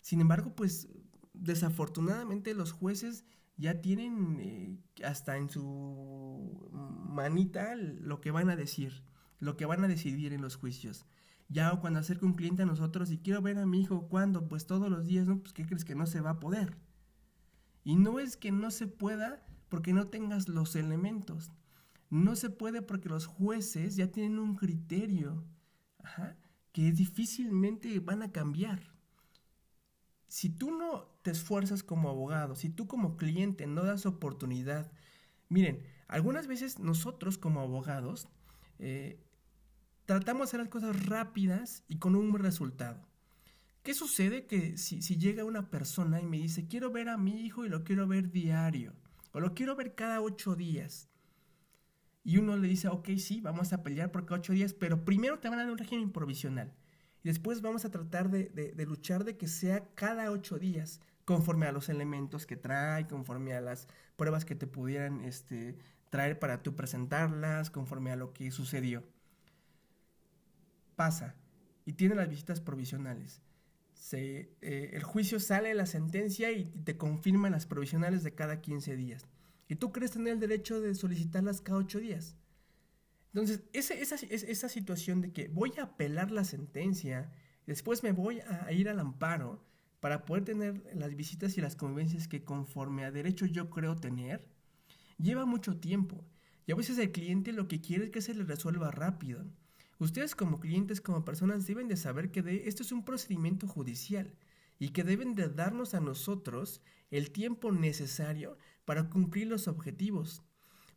Sin 0.00 0.20
embargo, 0.20 0.54
pues 0.54 0.88
desafortunadamente 1.34 2.54
los 2.54 2.72
jueces 2.72 3.24
ya 3.56 3.80
tienen 3.80 4.38
eh, 4.40 5.04
hasta 5.04 5.36
en 5.36 5.50
su 5.50 6.68
manita 6.72 7.74
lo 7.76 8.20
que 8.20 8.30
van 8.30 8.50
a 8.50 8.56
decir, 8.56 9.02
lo 9.38 9.56
que 9.56 9.66
van 9.66 9.84
a 9.84 9.88
decidir 9.88 10.32
en 10.32 10.42
los 10.42 10.56
juicios. 10.56 11.06
Ya 11.48 11.74
cuando 11.80 12.00
acerca 12.00 12.26
un 12.26 12.34
cliente 12.34 12.62
a 12.62 12.66
nosotros 12.66 13.10
y 13.10 13.18
quiero 13.18 13.42
ver 13.42 13.58
a 13.58 13.66
mi 13.66 13.80
hijo, 13.80 14.08
¿cuándo? 14.08 14.48
Pues 14.48 14.66
todos 14.66 14.90
los 14.90 15.06
días, 15.06 15.26
¿no? 15.26 15.40
Pues 15.40 15.52
¿qué 15.52 15.66
crees 15.66 15.84
que 15.84 15.94
no 15.94 16.06
se 16.06 16.20
va 16.20 16.30
a 16.30 16.40
poder? 16.40 16.76
Y 17.88 17.96
no 17.96 18.20
es 18.20 18.36
que 18.36 18.52
no 18.52 18.70
se 18.70 18.86
pueda 18.86 19.42
porque 19.70 19.94
no 19.94 20.08
tengas 20.08 20.46
los 20.46 20.76
elementos. 20.76 21.52
No 22.10 22.36
se 22.36 22.50
puede 22.50 22.82
porque 22.82 23.08
los 23.08 23.24
jueces 23.24 23.96
ya 23.96 24.08
tienen 24.08 24.38
un 24.38 24.56
criterio 24.56 25.42
que 26.72 26.92
difícilmente 26.92 27.98
van 28.00 28.22
a 28.22 28.30
cambiar. 28.30 28.92
Si 30.26 30.50
tú 30.50 30.70
no 30.70 31.06
te 31.22 31.30
esfuerzas 31.30 31.82
como 31.82 32.10
abogado, 32.10 32.56
si 32.56 32.68
tú 32.68 32.86
como 32.86 33.16
cliente 33.16 33.66
no 33.66 33.84
das 33.84 34.04
oportunidad, 34.04 34.92
miren, 35.48 35.82
algunas 36.08 36.46
veces 36.46 36.78
nosotros 36.80 37.38
como 37.38 37.60
abogados 37.60 38.28
eh, 38.78 39.18
tratamos 40.04 40.40
de 40.40 40.44
hacer 40.44 40.60
las 40.60 40.68
cosas 40.68 41.06
rápidas 41.06 41.84
y 41.88 41.96
con 41.96 42.16
un 42.16 42.38
resultado. 42.38 43.07
¿Qué 43.88 43.94
sucede 43.94 44.44
que 44.44 44.76
si, 44.76 45.00
llega 45.00 45.46
una 45.46 45.70
persona 45.70 46.20
y 46.20 46.26
me 46.26 46.36
dice, 46.36 46.68
quiero 46.68 46.90
ver 46.90 47.08
a 47.08 47.16
mi 47.16 47.46
hijo 47.46 47.64
y 47.64 47.70
lo 47.70 47.84
quiero 47.84 48.06
ver 48.06 48.30
diario, 48.30 48.92
o 49.32 49.40
lo 49.40 49.54
quiero 49.54 49.76
ver 49.76 49.94
cada 49.94 50.20
ocho 50.20 50.54
días? 50.54 51.08
Y 52.22 52.36
uno 52.36 52.58
le 52.58 52.68
dice, 52.68 52.88
ok, 52.88 53.08
sí, 53.16 53.40
vamos 53.40 53.72
a 53.72 53.82
pelear 53.82 54.12
por 54.12 54.26
cada 54.26 54.40
ocho 54.40 54.52
días, 54.52 54.74
pero 54.74 55.06
primero 55.06 55.38
te 55.38 55.48
van 55.48 55.58
a 55.58 55.62
dar 55.62 55.72
un 55.72 55.78
régimen 55.78 56.12
provisional. 56.12 56.74
Y 57.22 57.28
después 57.28 57.62
vamos 57.62 57.86
a 57.86 57.90
tratar 57.90 58.28
de, 58.28 58.74
luchar 58.86 59.24
de 59.24 59.38
que 59.38 59.48
sea 59.48 59.88
cada 59.94 60.30
ocho 60.32 60.58
días, 60.58 61.00
conforme 61.24 61.64
a 61.64 61.72
los 61.72 61.88
elementos 61.88 62.44
que 62.44 62.56
trae, 62.56 63.06
conforme 63.06 63.54
a 63.54 63.62
las 63.62 63.88
pruebas 64.16 64.44
que 64.44 64.54
te 64.54 64.66
pudieran 64.66 65.22
este, 65.22 65.78
traer 66.10 66.38
para 66.38 66.62
tú 66.62 66.76
presentarlas, 66.76 67.70
conforme 67.70 68.12
a 68.12 68.16
lo 68.16 68.34
que 68.34 68.50
sucedió. 68.50 69.02
Pasa 70.94 71.36
y 71.86 71.94
tiene 71.94 72.16
las 72.16 72.28
visitas 72.28 72.60
provisionales 72.60 73.40
se, 73.98 74.56
eh, 74.62 74.90
el 74.92 75.02
juicio 75.02 75.40
sale 75.40 75.74
la 75.74 75.84
sentencia 75.84 76.52
y 76.52 76.64
te 76.64 76.96
confirman 76.96 77.52
las 77.52 77.66
provisionales 77.66 78.22
de 78.22 78.34
cada 78.34 78.60
15 78.60 78.96
días. 78.96 79.26
Y 79.68 79.74
tú 79.74 79.92
crees 79.92 80.12
tener 80.12 80.34
el 80.34 80.40
derecho 80.40 80.80
de 80.80 80.94
solicitarlas 80.94 81.60
cada 81.60 81.78
8 81.78 81.98
días. 81.98 82.36
Entonces, 83.34 83.62
esa, 83.72 83.94
esa, 83.94 84.14
esa 84.14 84.68
situación 84.68 85.20
de 85.20 85.32
que 85.32 85.48
voy 85.48 85.72
a 85.78 85.82
apelar 85.82 86.30
la 86.30 86.44
sentencia, 86.44 87.30
después 87.66 88.02
me 88.02 88.12
voy 88.12 88.40
a 88.40 88.72
ir 88.72 88.88
al 88.88 89.00
amparo 89.00 89.62
para 90.00 90.24
poder 90.24 90.44
tener 90.44 90.80
las 90.94 91.14
visitas 91.16 91.58
y 91.58 91.60
las 91.60 91.74
convivencias 91.74 92.28
que 92.28 92.44
conforme 92.44 93.04
a 93.04 93.10
derecho 93.10 93.46
yo 93.46 93.68
creo 93.68 93.96
tener, 93.96 94.46
lleva 95.18 95.44
mucho 95.44 95.78
tiempo. 95.78 96.24
Y 96.66 96.72
a 96.72 96.76
veces 96.76 96.98
el 96.98 97.12
cliente 97.12 97.52
lo 97.52 97.66
que 97.66 97.80
quiere 97.80 98.04
es 98.04 98.10
que 98.10 98.22
se 98.22 98.34
le 98.34 98.44
resuelva 98.44 98.90
rápido. 98.92 99.44
Ustedes 99.98 100.34
como 100.34 100.60
clientes, 100.60 101.00
como 101.00 101.24
personas, 101.24 101.66
deben 101.66 101.88
de 101.88 101.96
saber 101.96 102.30
que 102.30 102.42
de, 102.42 102.68
esto 102.68 102.82
es 102.82 102.92
un 102.92 103.04
procedimiento 103.04 103.66
judicial 103.66 104.32
y 104.78 104.90
que 104.90 105.04
deben 105.04 105.34
de 105.34 105.48
darnos 105.48 105.94
a 105.94 106.00
nosotros 106.00 106.80
el 107.10 107.30
tiempo 107.30 107.72
necesario 107.72 108.56
para 108.84 109.10
cumplir 109.10 109.48
los 109.48 109.66
objetivos. 109.66 110.42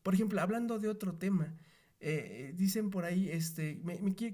Por 0.03 0.13
ejemplo, 0.13 0.41
hablando 0.41 0.77
de 0.77 0.87
otro 0.87 1.15
tema, 1.15 1.55
eh, 1.99 2.53
dicen 2.55 2.89
por 2.89 3.05
ahí, 3.05 3.29
este, 3.29 3.81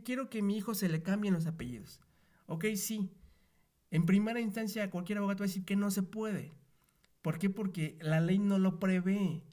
quiero 0.04 0.30
que 0.30 0.42
mi 0.42 0.58
hijo 0.58 0.74
se 0.74 0.90
le 0.90 1.02
cambien 1.02 1.34
los 1.34 1.48
apellidos. 1.48 2.02
Ok, 2.46 2.66
sí. 2.76 3.12
En 3.90 4.06
primera 4.06 4.42
instancia, 4.42 4.90
cualquier 4.90 5.20
abogado 5.20 5.40
va 5.40 5.46
a 5.46 5.48
decir 5.48 5.66
que 5.66 5.76
no 5.76 5.92
se 5.92 6.04
puede. 6.04 6.54
¿Por 7.22 7.40
qué? 7.40 7.50
Porque 7.50 7.98
la 8.02 8.22
ley 8.22 8.40
no 8.40 8.58
lo 8.58 8.80
prevé. 8.80 9.44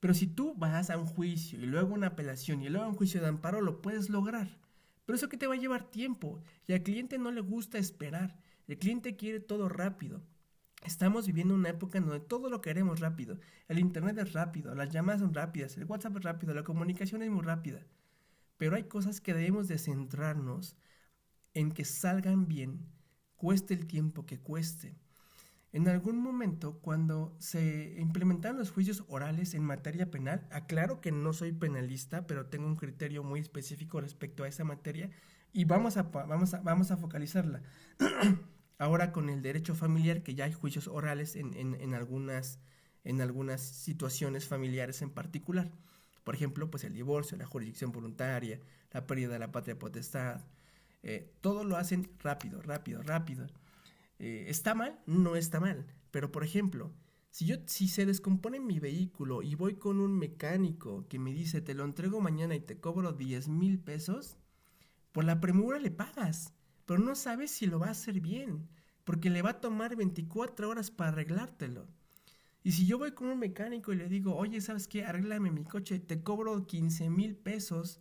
Pero 0.00 0.14
si 0.14 0.26
tú 0.26 0.54
vas 0.56 0.90
a 0.90 0.96
un 0.96 1.06
juicio 1.06 1.60
y 1.60 1.66
luego 1.66 1.94
una 1.94 2.08
apelación 2.08 2.62
y 2.62 2.70
luego 2.70 2.88
un 2.88 2.94
juicio 2.94 3.20
de 3.20 3.28
amparo, 3.28 3.60
lo 3.60 3.82
puedes 3.82 4.08
lograr. 4.08 4.58
Pero 5.04 5.16
eso 5.16 5.28
que 5.28 5.36
te 5.36 5.46
va 5.46 5.54
a 5.54 5.58
llevar 5.58 5.90
tiempo 5.90 6.42
y 6.66 6.72
al 6.72 6.82
cliente 6.82 7.18
no 7.18 7.30
le 7.30 7.42
gusta 7.42 7.78
esperar. 7.78 8.38
El 8.66 8.78
cliente 8.78 9.16
quiere 9.16 9.40
todo 9.40 9.68
rápido. 9.68 10.22
Estamos 10.84 11.26
viviendo 11.26 11.54
una 11.54 11.68
época 11.68 11.98
en 11.98 12.06
donde 12.06 12.20
todo 12.20 12.48
lo 12.48 12.62
queremos 12.62 13.00
rápido. 13.00 13.38
El 13.68 13.78
internet 13.78 14.16
es 14.18 14.32
rápido, 14.32 14.74
las 14.74 14.90
llamadas 14.90 15.20
son 15.20 15.34
rápidas, 15.34 15.76
el 15.76 15.84
WhatsApp 15.84 16.16
es 16.16 16.22
rápido, 16.22 16.54
la 16.54 16.64
comunicación 16.64 17.22
es 17.22 17.30
muy 17.30 17.42
rápida. 17.42 17.84
Pero 18.56 18.76
hay 18.76 18.84
cosas 18.84 19.20
que 19.20 19.34
debemos 19.34 19.68
de 19.68 19.78
centrarnos 19.78 20.76
en 21.52 21.72
que 21.72 21.84
salgan 21.84 22.48
bien, 22.48 22.86
cueste 23.36 23.74
el 23.74 23.86
tiempo 23.86 24.24
que 24.24 24.38
cueste. 24.38 24.96
En 25.72 25.86
algún 25.86 26.20
momento, 26.20 26.80
cuando 26.80 27.36
se 27.38 27.94
implementaron 27.98 28.58
los 28.58 28.72
juicios 28.72 29.04
orales 29.06 29.54
en 29.54 29.62
materia 29.62 30.10
penal, 30.10 30.46
aclaro 30.50 31.00
que 31.00 31.12
no 31.12 31.32
soy 31.32 31.52
penalista, 31.52 32.26
pero 32.26 32.46
tengo 32.46 32.66
un 32.66 32.74
criterio 32.74 33.22
muy 33.22 33.38
específico 33.38 34.00
respecto 34.00 34.42
a 34.42 34.48
esa 34.48 34.64
materia 34.64 35.10
y 35.52 35.64
vamos 35.64 35.96
a, 35.96 36.02
vamos 36.02 36.54
a, 36.54 36.60
vamos 36.60 36.90
a 36.90 36.96
focalizarla. 36.96 37.62
Ahora 38.78 39.12
con 39.12 39.28
el 39.28 39.42
derecho 39.42 39.74
familiar, 39.76 40.22
que 40.22 40.34
ya 40.34 40.44
hay 40.44 40.52
juicios 40.52 40.88
orales 40.88 41.36
en, 41.36 41.54
en, 41.54 41.94
algunas, 41.94 42.58
en 43.04 43.20
algunas 43.20 43.60
situaciones 43.60 44.48
familiares 44.48 45.02
en 45.02 45.10
particular. 45.10 45.70
Por 46.24 46.34
ejemplo, 46.34 46.70
pues 46.70 46.82
el 46.84 46.94
divorcio, 46.94 47.36
la 47.36 47.46
jurisdicción 47.46 47.92
voluntaria, 47.92 48.58
la 48.90 49.06
pérdida 49.06 49.34
de 49.34 49.38
la 49.38 49.52
patria 49.52 49.78
potestad. 49.78 50.40
Eh, 51.02 51.32
todo 51.40 51.62
lo 51.62 51.76
hacen 51.76 52.10
rápido, 52.20 52.60
rápido, 52.62 53.02
rápido. 53.02 53.46
Eh, 54.20 54.44
¿Está 54.48 54.74
mal? 54.74 55.00
No 55.06 55.34
está 55.34 55.60
mal. 55.60 55.86
Pero, 56.10 56.30
por 56.30 56.44
ejemplo, 56.44 56.92
si, 57.30 57.46
yo, 57.46 57.56
si 57.66 57.88
se 57.88 58.04
descompone 58.04 58.60
mi 58.60 58.78
vehículo 58.78 59.42
y 59.42 59.54
voy 59.54 59.76
con 59.76 59.98
un 59.98 60.16
mecánico 60.18 61.08
que 61.08 61.18
me 61.18 61.32
dice, 61.32 61.62
te 61.62 61.74
lo 61.74 61.84
entrego 61.84 62.20
mañana 62.20 62.54
y 62.54 62.60
te 62.60 62.78
cobro 62.78 63.14
10 63.14 63.48
mil 63.48 63.78
pesos, 63.80 64.36
por 65.12 65.24
la 65.24 65.40
premura 65.40 65.78
le 65.78 65.90
pagas, 65.90 66.54
pero 66.84 67.00
no 67.00 67.14
sabes 67.14 67.50
si 67.50 67.66
lo 67.66 67.78
va 67.78 67.88
a 67.88 67.92
hacer 67.92 68.20
bien, 68.20 68.68
porque 69.04 69.30
le 69.30 69.40
va 69.40 69.50
a 69.50 69.60
tomar 69.60 69.96
24 69.96 70.68
horas 70.68 70.90
para 70.90 71.12
arreglártelo. 71.12 71.88
Y 72.62 72.72
si 72.72 72.86
yo 72.86 72.98
voy 72.98 73.12
con 73.12 73.28
un 73.28 73.38
mecánico 73.38 73.92
y 73.92 73.96
le 73.96 74.08
digo, 74.08 74.36
oye, 74.36 74.60
¿sabes 74.60 74.86
qué? 74.86 75.04
Arréglame 75.04 75.50
mi 75.50 75.64
coche, 75.64 75.98
te 75.98 76.22
cobro 76.22 76.66
15 76.66 77.08
mil 77.08 77.36
pesos, 77.36 78.00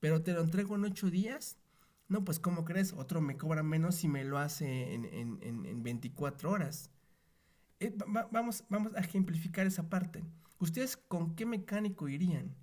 pero 0.00 0.22
te 0.22 0.32
lo 0.32 0.40
entrego 0.40 0.76
en 0.76 0.84
8 0.84 1.10
días, 1.10 1.57
no, 2.08 2.24
pues 2.24 2.40
¿cómo 2.40 2.64
crees? 2.64 2.94
Otro 2.94 3.20
me 3.20 3.36
cobra 3.36 3.62
menos 3.62 3.96
si 3.96 4.08
me 4.08 4.24
lo 4.24 4.38
hace 4.38 4.94
en, 4.94 5.04
en, 5.42 5.82
24 5.82 6.50
horas. 6.50 6.90
Eh, 7.80 7.94
vamos, 8.30 8.64
vamos 8.70 8.94
a 8.94 9.00
ejemplificar 9.00 9.66
esa 9.66 9.90
parte. 9.90 10.24
¿Ustedes 10.58 10.96
con 10.96 11.36
qué 11.36 11.44
mecánico 11.44 12.08
irían? 12.08 12.56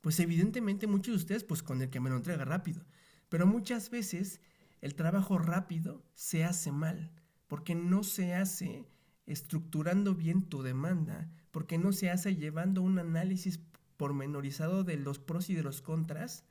Pues 0.00 0.18
evidentemente 0.20 0.86
muchos 0.86 1.12
de 1.12 1.18
ustedes 1.18 1.44
pues 1.44 1.62
con 1.62 1.82
el 1.82 1.90
que 1.90 2.00
me 2.00 2.08
lo 2.08 2.16
entrega 2.16 2.46
rápido. 2.46 2.84
Pero 3.28 3.46
muchas 3.46 3.90
veces 3.90 4.40
el 4.80 4.94
trabajo 4.94 5.38
rápido 5.38 6.02
se 6.14 6.44
hace 6.44 6.72
mal, 6.72 7.12
porque 7.46 7.74
no 7.74 8.02
se 8.02 8.34
hace 8.34 8.88
estructurando 9.26 10.14
bien 10.14 10.48
tu 10.48 10.62
demanda, 10.62 11.30
porque 11.50 11.76
no 11.76 11.92
se 11.92 12.10
hace 12.10 12.36
llevando 12.36 12.80
un 12.80 12.98
análisis 12.98 13.60
pormenorizado 13.98 14.82
de 14.82 14.96
los 14.96 15.18
pros 15.18 15.50
y 15.50 15.54
de 15.54 15.62
los 15.62 15.82
contras 15.82 16.44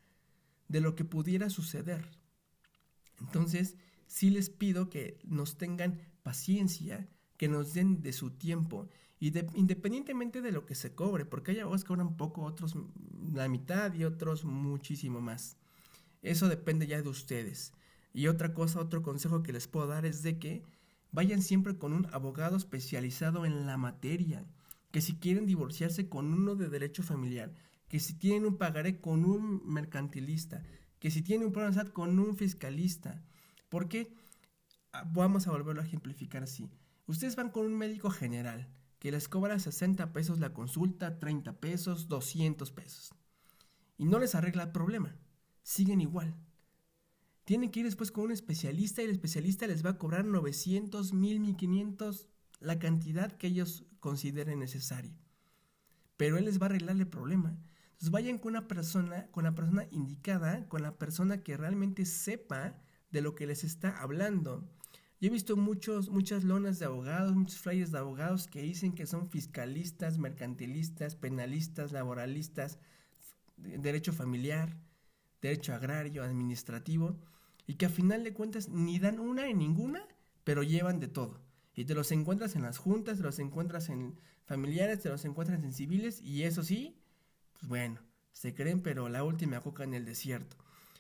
de 0.68 0.82
lo 0.82 0.94
que 0.96 1.06
pudiera 1.06 1.50
suceder. 1.50 2.08
Entonces, 3.20 3.76
sí 4.08 4.30
les 4.30 4.50
pido 4.50 4.90
que 4.90 5.20
nos 5.24 5.58
tengan 5.58 6.00
paciencia, 6.24 7.08
que 7.38 7.48
nos 7.48 7.74
den 7.74 8.02
de 8.02 8.14
su 8.14 8.32
tiempo 8.32 8.90
y 9.20 9.34
independientemente 9.56 10.42
de 10.42 10.52
lo 10.52 10.66
que 10.66 10.76
se 10.76 10.94
cobre, 10.94 11.26
porque 11.26 11.52
hay 11.52 11.60
abogados 11.60 11.84
que 11.84 11.88
cobran 11.88 12.18
poco, 12.18 12.44
otros 12.44 12.76
la 13.34 13.48
mitad 13.48 13.94
y 13.94 14.04
otros 14.04 14.46
muchísimo 14.46 15.22
más. 15.22 15.58
Eso 16.22 16.50
depende 16.50 16.88
ya 16.88 17.02
de 17.02 17.10
ustedes. 17.10 17.74
Y 18.14 18.28
otra 18.28 18.54
cosa, 18.54 18.80
otro 18.80 19.02
consejo 19.02 19.44
que 19.44 19.54
les 19.54 19.68
puedo 19.68 19.88
dar 19.88 20.06
es 20.06 20.24
de 20.24 20.38
que 20.38 20.64
vayan 21.12 21.42
siempre 21.42 21.78
con 21.78 21.94
un 21.94 22.08
abogado 22.14 22.58
especializado 22.58 23.46
en 23.46 23.66
la 23.66 23.78
materia, 23.78 24.46
que 24.92 25.02
si 25.02 25.16
quieren 25.16 25.46
divorciarse 25.46 26.10
con 26.10 26.34
uno 26.34 26.56
de 26.56 26.70
derecho 26.70 27.04
familiar, 27.04 27.54
que 27.88 28.00
si 28.00 28.14
tienen 28.14 28.46
un 28.46 28.58
pagaré 28.58 29.00
con 29.00 29.26
un 29.26 29.62
mercantilista, 29.66 30.64
que 31.00 31.12
si 31.12 31.22
tienen 31.22 31.48
un 31.48 31.54
problema 31.54 31.84
con 31.92 32.18
un 32.20 32.36
fiscalista. 32.36 33.24
Porque 33.70 34.14
ah, 34.94 35.04
vamos 35.14 35.48
a 35.48 35.52
volverlo 35.52 35.82
a 35.82 35.86
ejemplificar 35.86 36.44
así. 36.44 36.70
Ustedes 37.06 37.36
van 37.36 37.50
con 37.50 37.66
un 37.66 37.78
médico 37.78 38.10
general 38.10 38.68
que 39.00 39.12
les 39.12 39.28
cobra 39.28 39.60
60 39.60 40.12
pesos 40.12 40.40
la 40.40 40.54
consulta, 40.54 41.20
30 41.20 41.60
pesos, 41.60 42.08
200 42.08 42.72
pesos. 42.72 43.14
Y 43.98 44.06
no 44.06 44.20
les 44.20 44.36
arregla 44.36 44.64
el 44.64 44.72
problema. 44.72 45.16
Siguen 45.64 46.02
igual. 46.02 46.36
Tienen 47.44 47.72
que 47.72 47.80
ir 47.80 47.86
después 47.86 48.12
con 48.12 48.26
un 48.26 48.32
especialista 48.32 49.02
y 49.02 49.06
el 49.06 49.12
especialista 49.12 49.68
les 49.68 49.86
va 49.86 49.92
a 49.92 49.98
cobrar 49.98 50.26
900, 50.26 51.14
1000, 51.14 51.40
1500, 51.40 52.28
la 52.60 52.80
cantidad 52.80 53.32
que 53.32 53.48
ellos 53.48 53.86
consideren 54.00 54.60
necesaria. 54.60 55.18
Pero 56.18 56.38
él 56.38 56.46
les 56.46 56.60
va 56.60 56.66
a 56.66 56.70
arreglar 56.70 56.98
el 56.98 57.08
problema. 57.08 57.58
Vayan 58.02 58.38
con 58.38 58.52
una 58.52 58.68
persona, 58.68 59.28
con 59.32 59.44
la 59.44 59.56
persona 59.56 59.86
indicada, 59.92 60.68
con 60.70 60.82
la 60.82 60.98
persona 60.98 61.44
que 61.44 61.58
realmente 61.58 62.06
sepa 62.06 62.80
de 63.12 63.22
lo 63.22 63.36
que 63.36 63.48
les 63.48 63.64
está 63.64 64.02
hablando. 64.02 64.70
Yo 65.20 65.28
he 65.28 65.32
visto 65.32 65.58
muchos, 65.58 66.10
muchas 66.10 66.44
lonas 66.44 66.78
de 66.78 66.86
abogados, 66.86 67.36
muchos 67.36 67.58
flyers 67.58 67.92
de 67.92 67.98
abogados 67.98 68.48
que 68.48 68.62
dicen 68.62 68.94
que 68.94 69.08
son 69.08 69.30
fiscalistas, 69.30 70.20
mercantilistas, 70.20 71.16
penalistas, 71.16 71.92
laboralistas, 71.92 72.78
derecho 73.58 74.14
familiar, 74.14 74.78
derecho 75.42 75.74
agrario, 75.74 76.24
administrativo, 76.24 77.20
y 77.66 77.76
que 77.76 77.88
a 77.88 77.90
final 77.90 78.24
de 78.24 78.34
cuentas 78.34 78.70
ni 78.70 79.00
dan 79.00 79.20
una 79.20 79.48
en 79.48 79.58
ninguna, 79.58 80.08
pero 80.44 80.62
llevan 80.62 81.00
de 81.00 81.08
todo. 81.08 81.42
Y 81.74 81.86
te 81.86 81.96
los 81.96 82.12
encuentras 82.12 82.56
en 82.56 82.62
las 82.62 82.78
juntas, 82.78 83.18
te 83.18 83.24
los 83.24 83.40
encuentras 83.40 83.90
en 83.90 84.20
familiares, 84.46 85.02
te 85.02 85.10
los 85.10 85.26
encuentras 85.26 85.64
en 85.64 85.74
civiles, 85.74 86.22
y 86.22 86.44
eso 86.44 86.64
sí, 86.64 86.96
pues 87.60 87.70
bueno, 87.70 88.02
se 88.32 88.54
creen, 88.54 88.82
pero 88.82 89.10
la 89.10 89.24
última 89.24 89.62
coca 89.62 89.84
en 89.84 89.94
el 89.94 90.06
desierto. 90.06 90.58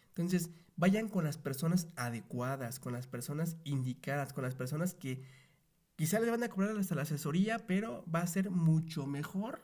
Entonces, 0.10 0.50
vayan 0.76 1.10
con 1.10 1.24
las 1.24 1.38
personas 1.38 1.88
adecuadas, 1.96 2.80
con 2.80 2.94
las 2.94 3.08
personas 3.08 3.58
indicadas, 3.64 4.34
con 4.34 4.44
las 4.44 4.56
personas 4.56 4.94
que 4.94 5.24
quizá 5.96 6.20
les 6.20 6.30
van 6.30 6.44
a 6.44 6.50
cobrar 6.50 6.78
hasta 6.78 6.96
la 6.96 7.04
asesoría, 7.04 7.66
pero 7.68 8.06
va 8.14 8.22
a 8.22 8.28
ser 8.28 8.50
mucho 8.50 9.06
mejor 9.06 9.62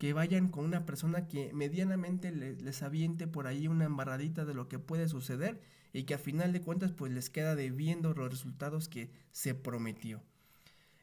que 0.00 0.14
vayan 0.14 0.48
con 0.48 0.64
una 0.64 0.86
persona 0.86 1.28
que 1.28 1.52
medianamente 1.52 2.32
les, 2.32 2.82
aviente 2.82 3.26
por 3.26 3.46
ahí 3.46 3.68
una 3.68 3.84
embarradita 3.84 4.46
de 4.46 4.54
lo 4.54 4.66
que 4.66 4.78
puede 4.78 5.08
suceder 5.08 5.60
y 5.92 6.04
que 6.04 6.14
a 6.14 6.18
final 6.18 6.54
de 6.54 6.62
cuentas 6.62 6.92
pues 6.92 7.12
les 7.12 7.28
queda 7.28 7.54
debiendo 7.54 8.14
los 8.14 8.30
resultados 8.30 8.88
que 8.88 9.10
se 9.30 9.54
prometió. 9.54 10.22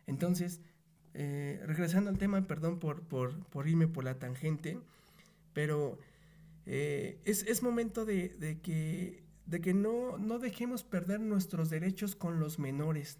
Entonces, 0.08 0.62
eh, 1.14 1.62
regresando 1.68 2.10
al 2.10 2.18
tema, 2.18 2.42
perdón 2.48 2.80
por, 2.80 3.04
por, 3.04 3.68
irme 3.68 3.88
por 3.88 4.04
la 4.04 4.18
tangente, 4.18 4.80
pero 5.58 5.98
eh, 6.68 7.20
es, 7.26 7.64
momento 7.64 8.06
de, 8.06 8.60
que, 8.62 9.26
de 9.48 9.60
que 9.60 9.74
no, 9.74 10.20
no, 10.20 10.38
dejemos 10.38 10.84
perder 10.84 11.20
nuestros 11.20 11.72
derechos 11.72 12.16
con 12.16 12.40
los 12.40 12.60
menores. 12.60 13.18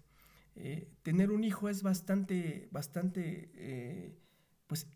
Eh, 0.54 0.88
tener 1.02 1.32
un 1.32 1.42
hijo 1.42 1.68
es 1.68 1.82
bastante, 1.82 2.68
bastante, 2.70 4.14
pues, 4.68 4.86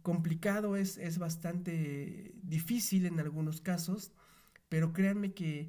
complicado, 0.00 0.74
es, 0.76 0.96
es 0.96 1.18
bastante 1.18 2.32
difícil 2.42 3.04
en 3.04 3.20
algunos 3.20 3.60
casos, 3.60 4.10
pero 4.70 4.94
créanme 4.94 5.34
que 5.34 5.68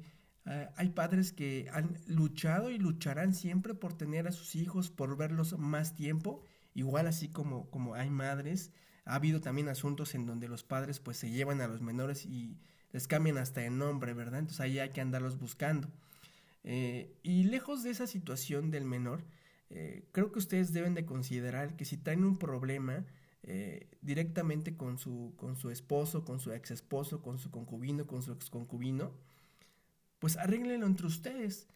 hay 0.76 0.88
padres 0.88 1.34
que 1.34 1.68
han 1.74 1.98
luchado 2.06 2.70
y 2.70 2.78
lucharán 2.78 3.34
siempre 3.34 3.74
por 3.74 3.92
tener 3.92 4.26
a 4.26 4.32
sus 4.32 4.56
hijos, 4.56 4.88
por 4.88 5.14
verlos 5.18 5.58
más 5.58 5.94
tiempo, 5.94 6.42
igual 6.72 7.06
así 7.06 7.28
como, 7.28 7.68
como 7.70 7.96
hay 7.96 8.08
madres. 8.08 8.72
Ha 9.08 9.14
habido 9.14 9.40
también 9.40 9.70
asuntos 9.70 10.14
en 10.14 10.26
donde 10.26 10.48
los 10.48 10.64
padres 10.64 11.00
pues 11.00 11.16
se 11.16 11.30
llevan 11.30 11.62
a 11.62 11.66
los 11.66 11.80
menores 11.80 12.26
y 12.26 12.58
les 12.92 13.08
cambian 13.08 13.38
hasta 13.38 13.64
el 13.64 13.78
nombre, 13.78 14.12
¿verdad? 14.12 14.40
Entonces 14.40 14.60
ahí 14.60 14.78
hay 14.78 14.90
que 14.90 15.00
andarlos 15.00 15.38
buscando. 15.38 15.88
Eh, 16.62 17.16
y 17.22 17.44
lejos 17.44 17.82
de 17.82 17.90
esa 17.90 18.06
situación 18.06 18.70
del 18.70 18.84
menor, 18.84 19.24
eh, 19.70 20.04
creo 20.12 20.30
que 20.30 20.38
ustedes 20.38 20.74
deben 20.74 20.92
de 20.92 21.06
considerar 21.06 21.74
que 21.74 21.86
si 21.86 21.96
traen 21.96 22.22
un 22.22 22.38
problema, 22.38 23.06
eh, 23.44 23.88
directamente 24.02 24.76
con 24.76 24.98
su, 24.98 25.32
con 25.38 25.56
su 25.56 25.70
esposo, 25.70 26.26
con 26.26 26.38
su 26.38 26.52
ex 26.52 26.70
esposo, 26.70 27.22
con 27.22 27.38
su 27.38 27.50
concubino, 27.50 28.06
con 28.06 28.22
su 28.22 28.32
ex 28.32 28.50
concubino, 28.50 29.12
pues 30.18 30.36
arréglenlo 30.36 30.84
entre 30.84 31.06
ustedes. 31.06 31.66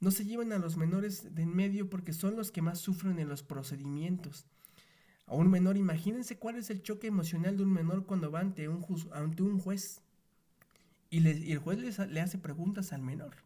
No 0.00 0.10
se 0.10 0.26
lleven 0.26 0.52
a 0.52 0.58
los 0.58 0.76
menores 0.76 1.34
de 1.34 1.44
en 1.44 1.56
medio 1.56 1.88
porque 1.88 2.12
son 2.12 2.36
los 2.36 2.50
que 2.50 2.60
más 2.60 2.78
sufren 2.78 3.18
en 3.18 3.30
los 3.30 3.42
procedimientos. 3.42 4.46
A 5.26 5.34
un 5.34 5.50
menor, 5.50 5.76
imagínense 5.76 6.36
cuál 6.36 6.56
es 6.56 6.70
el 6.70 6.82
choque 6.82 7.06
emocional 7.06 7.56
de 7.56 7.62
un 7.62 7.72
menor 7.72 8.04
cuando 8.06 8.30
va 8.30 8.40
ante 8.40 8.68
un, 8.68 8.84
ante 9.12 9.42
un 9.42 9.58
juez 9.58 10.02
y, 11.14 11.52
el 11.52 11.58
juez 11.58 11.98
le 11.98 12.20
hace 12.20 12.38
preguntas 12.38 12.92
al 12.92 13.02
menor. 13.02 13.36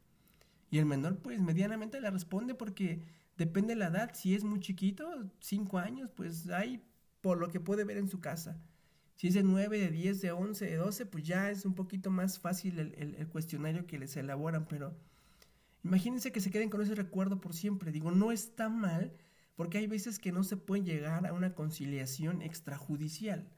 Y 0.71 0.79
el 0.79 0.87
menor 0.87 1.19
pues 1.19 1.41
medianamente 1.41 2.01
le 2.01 2.11
responde 2.11 2.55
porque 2.55 3.03
depende 3.37 3.75
de 3.75 3.81
la 3.81 3.89
edad, 3.89 4.11
si 4.15 4.35
es 4.35 4.43
muy 4.43 4.61
chiquito, 4.61 5.07
5 5.41 5.79
años, 5.79 6.11
pues 6.15 6.49
hay 6.49 6.83
por 7.21 7.39
lo 7.39 7.51
que 7.51 7.61
puede 7.61 7.85
ver 7.85 7.99
en 7.99 8.09
su 8.09 8.21
casa. 8.21 8.59
Si 9.17 9.29
es 9.29 9.35
de 9.35 9.43
9, 9.43 9.79
de 9.79 9.91
10, 9.91 10.21
de 10.23 10.33
11, 10.33 10.65
de 10.65 10.77
12, 10.77 11.07
pues 11.07 11.25
ya 11.25 11.51
es 11.51 11.65
un 11.65 11.75
poquito 11.75 12.11
más 12.11 12.39
fácil 12.39 12.79
el, 12.79 13.29
cuestionario 13.29 13.87
que 13.87 13.99
les 13.99 14.17
elaboran, 14.17 14.67
pero 14.67 14.97
imagínense 15.83 16.33
que 16.33 16.41
se 16.41 16.51
queden 16.51 16.71
con 16.71 16.81
ese 16.81 16.95
recuerdo 16.95 17.41
por 17.41 17.53
siempre. 17.53 17.93
Digo, 17.93 18.13
no 18.13 18.33
está 18.33 18.69
mal, 18.69 19.13
porque 19.59 19.79
hay 19.79 19.89
veces 19.89 20.21
que 20.21 20.31
no 20.31 20.45
se 20.45 20.57
puede 20.57 20.85
llegar 20.85 21.27
a 21.27 21.33
una 21.33 21.53
conciliación 21.57 22.43
extrajudicial. 22.43 23.51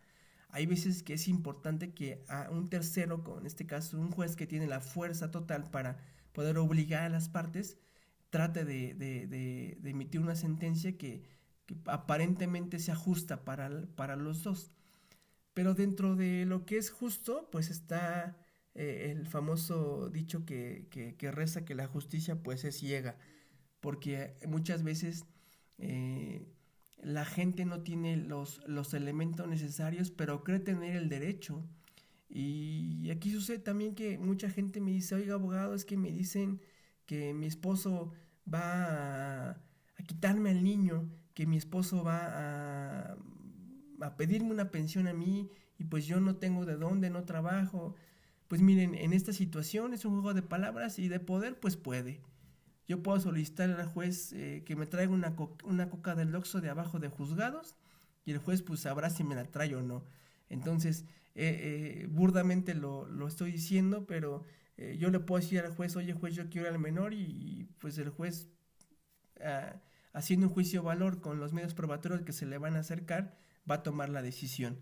Hay 0.49 0.65
veces 0.65 1.03
que 1.03 1.13
es 1.13 1.29
importante 1.29 1.93
que 1.93 2.25
a 2.27 2.49
un 2.51 2.71
tercero, 2.71 3.23
en 3.39 3.45
este 3.45 3.67
caso 3.67 4.01
un 4.01 4.11
juez 4.11 4.35
que 4.35 4.47
tiene 4.47 4.67
la 4.67 4.81
fuerza 4.81 5.31
total 5.31 5.71
para 5.71 5.99
poder 6.33 6.57
obligar 6.57 7.03
a 7.03 7.11
las 7.11 7.29
partes, 7.29 7.77
trate 8.31 8.65
de 8.65 9.77
emitir 9.85 10.23
una 10.23 10.37
sentencia 10.37 10.97
que, 10.97 11.23
aparentemente 11.85 12.79
se 12.79 12.93
ajusta 12.93 13.45
para, 13.45 13.69
para 13.95 14.17
los 14.17 14.43
dos. 14.43 14.73
Pero 15.53 15.75
dentro 15.75 16.17
de 16.17 16.47
lo 16.47 16.65
que 16.65 16.79
es 16.79 16.89
justo, 16.89 17.51
pues 17.53 17.69
está 17.69 18.39
eh, 18.75 19.09
el 19.11 19.27
famoso 19.27 20.09
dicho 20.09 20.47
que, 20.47 20.89
que, 20.91 21.31
reza 21.31 21.67
que 21.67 21.75
la 21.75 21.87
justicia 21.87 22.43
pues 22.43 22.65
es 22.65 22.79
ciega, 22.79 23.19
porque 23.81 24.35
muchas 24.49 24.83
veces 24.83 25.27
eh, 25.81 26.47
la 27.03 27.25
gente 27.25 27.65
no 27.65 27.83
tiene 27.83 28.17
los, 28.17 28.67
los 28.69 28.95
elementos 28.95 29.49
necesarios, 29.49 30.11
pero 30.11 30.45
cree 30.45 30.61
tener 30.61 30.97
el 30.97 31.09
derecho. 31.09 31.65
Y 32.29 33.11
aquí 33.11 33.31
sucede 33.33 33.59
también 33.59 33.95
que 33.95 34.19
mucha 34.19 34.49
gente 34.51 34.81
me 34.81 34.93
dice, 34.93 35.17
oiga 35.17 35.35
abogado, 35.35 35.75
es 35.75 35.85
que 35.85 35.97
me 35.97 36.13
dicen 36.13 36.61
que 37.07 37.35
mi 37.35 37.47
esposo 37.47 38.13
va 38.53 38.61
a, 38.63 39.51
a 39.51 40.03
quitarme 40.07 40.51
al 40.51 40.63
niño 40.63 41.11
que 41.41 41.47
mi 41.47 41.57
esposo 41.57 42.05
va 42.05 43.17
a, 44.01 44.17
pedirme 44.19 44.51
una 44.51 44.71
pensión 44.71 45.09
a 45.09 45.15
mí 45.15 45.51
y 45.79 45.85
pues 45.85 46.07
yo 46.07 46.21
no 46.21 46.37
tengo 46.37 46.67
de 46.67 46.77
dónde, 46.77 47.09
no 47.09 47.25
trabajo. 47.25 47.95
Pues 48.47 48.61
miren, 48.61 48.95
en 48.95 49.15
esta 49.15 49.33
situación 49.33 49.95
es 49.95 50.05
un 50.05 50.13
juego 50.13 50.35
de 50.35 50.43
palabras 50.43 50.99
y 50.99 51.09
de 51.09 51.19
poder, 51.19 51.59
pues 51.59 51.79
puede. 51.79 52.21
Yo 52.91 53.05
puedo 53.05 53.21
solicitar 53.21 53.71
al 53.71 53.87
juez 53.87 54.33
eh, 54.33 54.65
que 54.67 54.75
me 54.75 54.85
traiga 54.85 55.13
una, 55.13 55.37
una 55.63 55.89
coca 55.89 56.17
del 56.17 56.35
Oxxo 56.35 56.61
de 56.61 56.71
abajo 56.71 56.99
de 56.99 57.09
juzgados 57.09 57.77
y 58.25 58.33
el 58.33 58.39
juez 58.39 58.63
pues 58.63 58.81
sabrá 58.81 59.11
si 59.11 59.23
me 59.23 59.37
la 59.37 59.45
trae 59.45 59.77
o 59.77 59.81
no. 59.81 60.03
Entonces, 60.49 61.05
eh, 61.37 62.01
eh, 62.03 62.07
burdamente 62.11 62.75
lo, 62.75 63.07
lo, 63.07 63.29
estoy 63.29 63.53
diciendo, 63.53 64.09
pero 64.09 64.45
yo 64.99 65.11
le 65.11 65.21
puedo 65.21 65.41
decir 65.41 65.61
al 65.61 65.73
juez, 65.73 65.95
oye 65.95 66.15
juez, 66.15 66.35
yo 66.35 66.51
quiero 66.51 66.69
al 66.69 66.81
menor 66.81 67.15
y, 67.15 67.69
pues 67.79 67.97
el 67.99 68.09
juez... 68.09 68.49
Ah, 69.41 69.77
haciendo 70.13 70.49
un 70.49 70.53
juicio 70.53 70.83
valor 70.83 71.21
con 71.21 71.39
los 71.39 71.53
medios 71.53 71.75
probatorios 71.75 72.23
que 72.23 72.33
se 72.33 72.45
le 72.45 72.59
van 72.59 72.75
a 72.75 72.81
acercar, 72.81 73.37
va 73.71 73.77
a 73.77 73.83
tomar 73.85 74.09
la 74.09 74.21
decisión. 74.21 74.77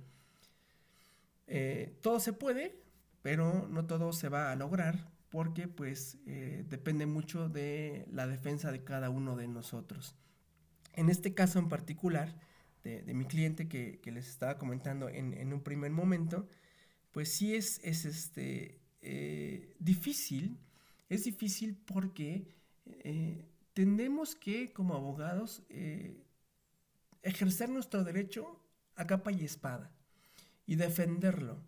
Todo 2.00 2.20
se 2.20 2.32
puede, 2.32 2.80
pero 3.20 3.68
no 3.68 3.84
todo 3.84 4.14
se 4.14 4.30
va 4.30 4.50
a 4.50 4.56
lograr 4.56 5.17
porque 5.30 5.68
pues 5.68 6.18
eh, 6.26 6.64
depende 6.68 7.06
mucho 7.06 7.48
de 7.48 8.06
la 8.10 8.26
defensa 8.26 8.72
de 8.72 8.84
cada 8.84 9.10
uno 9.10 9.36
de 9.36 9.48
nosotros. 9.48 10.16
En 10.94 11.10
este 11.10 11.34
caso 11.34 11.58
en 11.58 11.68
particular, 11.68 12.34
de, 12.82 13.14
mi 13.14 13.26
cliente 13.26 13.68
que, 13.68 14.00
les 14.04 14.28
estaba 14.28 14.58
comentando 14.58 15.08
en, 15.08 15.52
un 15.52 15.62
primer 15.62 15.90
momento, 15.90 16.48
pues 17.12 17.32
sí 17.32 17.54
es, 17.54 17.80
es, 17.84 18.04
este, 18.04 18.80
eh, 19.02 19.74
difícil, 19.78 20.58
es 21.08 21.24
difícil 21.24 21.76
porque 21.76 22.48
eh, 22.86 23.44
tenemos 23.74 24.34
que, 24.34 24.72
como 24.72 24.94
abogados, 24.94 25.62
eh, 25.68 26.16
ejercer 27.22 27.68
nuestro 27.68 28.04
derecho 28.04 28.60
a 28.96 29.06
capa 29.06 29.32
y 29.32 29.44
espada 29.44 29.92
y 30.66 30.76
defenderlo. 30.76 31.62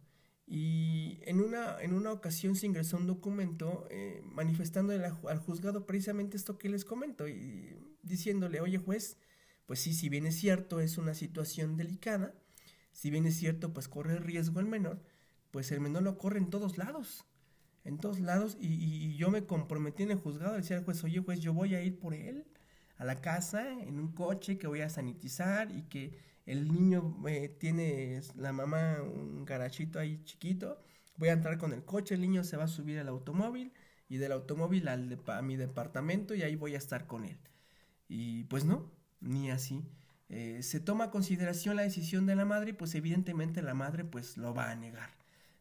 Y 0.52 1.20
en 1.22 1.40
una, 1.40 1.80
en 1.80 1.94
una 1.94 2.10
ocasión 2.10 2.56
se 2.56 2.66
ingresó 2.66 2.96
un 2.96 3.06
documento 3.06 3.86
manifestando 4.24 4.92
al 4.92 5.38
juzgado 5.38 5.86
precisamente 5.86 6.36
esto 6.36 6.58
que 6.58 6.68
les 6.68 6.84
comento 6.84 7.28
y 7.28 7.76
diciéndole, 8.02 8.60
oye 8.60 8.78
juez, 8.78 9.16
pues 9.66 9.78
sí, 9.78 9.94
si 9.94 10.08
bien 10.08 10.26
es 10.26 10.34
cierto, 10.34 10.80
es 10.80 10.98
una 10.98 11.14
situación 11.14 11.76
delicada, 11.76 12.34
si 12.90 13.10
bien 13.10 13.26
es 13.26 13.36
cierto, 13.36 13.72
pues 13.72 13.86
corre 13.86 14.18
riesgo 14.18 14.58
el 14.58 14.66
menor, 14.66 15.00
pues 15.52 15.70
el 15.70 15.80
menor 15.80 16.02
lo 16.02 16.18
corre 16.18 16.38
en 16.38 16.50
todos 16.50 16.78
lados, 16.78 17.24
en 17.84 17.98
todos 17.98 18.18
lados, 18.18 18.56
y, 18.60 19.14
yo 19.14 19.30
me 19.30 19.44
comprometí 19.46 20.02
en 20.02 20.10
el 20.10 20.18
juzgado, 20.18 20.56
decía 20.56 20.78
al 20.78 20.84
juez, 20.84 21.04
oye 21.04 21.20
juez, 21.20 21.38
yo 21.38 21.54
voy 21.54 21.76
a 21.76 21.82
ir 21.84 22.00
por 22.00 22.14
él 22.14 22.44
a 22.96 23.04
la 23.04 23.20
casa 23.20 23.70
en 23.70 24.00
un 24.00 24.12
coche 24.12 24.58
que 24.58 24.66
voy 24.66 24.80
a 24.80 24.90
sanitizar 24.90 25.70
y 25.70 25.82
que 25.84 26.18
el 26.50 26.72
niño 26.72 27.16
eh, 27.28 27.48
tiene 27.48 28.20
la 28.36 28.52
mamá 28.52 29.00
un 29.02 29.44
garachito 29.44 29.98
ahí 29.98 30.22
chiquito, 30.24 30.78
voy 31.16 31.28
a 31.28 31.32
entrar 31.32 31.58
con 31.58 31.72
el 31.72 31.84
coche, 31.84 32.14
el 32.14 32.20
niño 32.20 32.42
se 32.42 32.56
va 32.56 32.64
a 32.64 32.68
subir 32.68 32.98
al 32.98 33.08
automóvil 33.08 33.72
y 34.08 34.16
del 34.16 34.32
automóvil 34.32 34.88
al 34.88 35.20
a 35.26 35.42
mi 35.42 35.56
departamento 35.56 36.34
y 36.34 36.42
ahí 36.42 36.56
voy 36.56 36.74
a 36.74 36.78
estar 36.78 37.06
con 37.06 37.24
él. 37.24 37.38
Y 38.08 38.44
pues 38.44 38.64
no, 38.64 38.90
ni 39.20 39.50
así. 39.50 39.84
Eh, 40.28 40.62
se 40.62 40.80
toma 40.80 41.04
a 41.04 41.10
consideración 41.10 41.76
la 41.76 41.82
decisión 41.82 42.26
de 42.26 42.34
la 42.34 42.44
madre, 42.44 42.74
pues 42.74 42.94
evidentemente 42.96 43.62
la 43.62 43.74
madre 43.74 44.04
pues 44.04 44.36
lo 44.36 44.52
va 44.52 44.70
a 44.70 44.74
negar. 44.74 45.10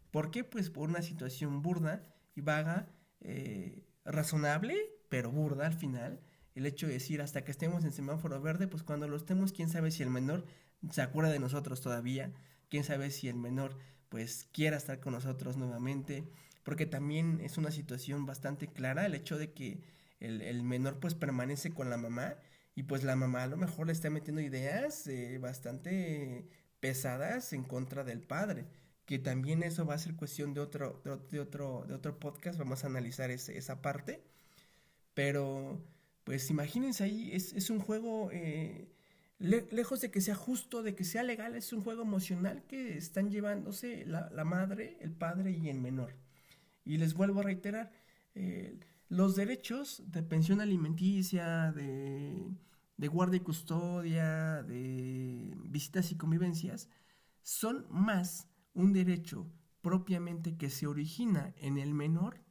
¿Por 0.09 0.31
qué? 0.31 0.43
Pues 0.43 0.71
por 0.71 0.89
una 0.89 1.03
situación 1.03 1.61
burda 1.61 2.03
y 2.35 2.41
vaga, 2.41 2.87
eh, 3.21 3.83
razonable, 4.05 4.75
pero 5.09 5.31
burda 5.31 5.67
al 5.67 5.73
final. 5.73 6.19
El 6.55 6.65
hecho 6.65 6.87
de 6.87 6.93
decir 6.93 7.21
hasta 7.21 7.43
que 7.43 7.51
estemos 7.51 7.83
en 7.83 7.91
semáforo 7.91 8.41
verde, 8.41 8.67
pues 8.67 8.81
cuando 8.81 9.07
lo 9.07 9.17
estemos, 9.17 9.53
quién 9.53 9.69
sabe 9.69 9.91
si 9.91 10.01
el 10.01 10.09
menor 10.09 10.45
se 10.91 11.01
acuerda 11.01 11.31
de 11.31 11.39
nosotros 11.39 11.81
todavía, 11.81 12.31
quién 12.69 12.83
sabe 12.83 13.11
si 13.11 13.27
el 13.27 13.35
menor 13.35 13.77
pues 14.09 14.47
quiera 14.51 14.77
estar 14.77 14.99
con 14.99 15.13
nosotros 15.13 15.57
nuevamente, 15.57 16.23
porque 16.63 16.85
también 16.85 17.39
es 17.41 17.57
una 17.57 17.71
situación 17.71 18.25
bastante 18.25 18.67
clara 18.67 19.05
el 19.05 19.15
hecho 19.15 19.37
de 19.37 19.53
que 19.53 19.81
el, 20.19 20.41
el 20.41 20.63
menor 20.63 20.99
pues 20.99 21.15
permanece 21.15 21.71
con 21.71 21.89
la 21.89 21.97
mamá 21.97 22.35
y 22.75 22.83
pues 22.83 23.03
la 23.03 23.15
mamá 23.15 23.43
a 23.43 23.47
lo 23.47 23.57
mejor 23.57 23.87
le 23.87 23.93
está 23.93 24.09
metiendo 24.09 24.41
ideas 24.41 25.07
eh, 25.07 25.37
bastante 25.39 26.47
pesadas 26.79 27.53
en 27.53 27.63
contra 27.63 28.03
del 28.03 28.21
padre 28.21 28.67
que 29.09 29.17
también 29.17 29.63
eso 29.63 29.87
va 29.87 29.95
a 29.95 29.97
ser 29.97 30.15
cuestión 30.15 30.53
de 30.53 30.59
otro, 30.59 31.01
de, 31.03 31.39
otro, 31.39 31.83
de 31.87 31.95
otro 31.95 32.19
podcast, 32.19 32.59
vamos 32.59 32.83
a 32.83 32.87
analizar 32.87 33.31
esa 33.31 33.81
parte. 33.81 34.21
Pero, 35.15 35.83
pues 36.25 36.51
imagínense 36.51 37.05
ahí, 37.05 37.31
es, 37.33 37.71
un 37.71 37.79
juego, 37.79 38.29
eh, 38.31 38.87
lejos 39.39 40.01
de 40.01 40.11
que 40.11 40.21
sea 40.21 40.35
justo, 40.35 40.83
de 40.83 40.95
que 40.95 41.03
sea 41.03 41.23
legal, 41.23 41.55
es 41.55 41.71
un 41.71 41.81
juego 41.81 42.01
emocional 42.01 42.63
que 42.67 42.97
están 42.97 43.31
llevándose 43.31 44.05
la, 44.05 44.43
madre, 44.43 44.97
el 45.01 45.11
padre 45.11 45.51
y 45.51 45.69
el 45.69 45.79
menor. 45.79 46.15
Y 46.85 46.97
les 46.97 47.13
vuelvo 47.13 47.39
a 47.39 47.43
reiterar, 47.43 47.91
eh, 48.35 48.79
los 49.07 49.35
derechos 49.35 50.03
de 50.07 50.21
pensión 50.23 50.61
alimenticia, 50.61 51.71
de, 51.71 52.45
de 52.97 53.07
guardia 53.07 53.37
y 53.37 53.41
custodia, 53.41 54.61
de 54.63 55.55
visitas 55.65 56.11
y 56.11 56.15
convivencias, 56.15 56.89
son 57.41 57.87
más 57.89 58.47
un 58.73 58.93
derecho 58.93 59.47
propiamente 59.81 60.57
que 60.57 60.69
se 60.69 60.85
origina 60.85 61.53
en 61.57 61.77
el 61.77 61.93
menor 61.93 62.41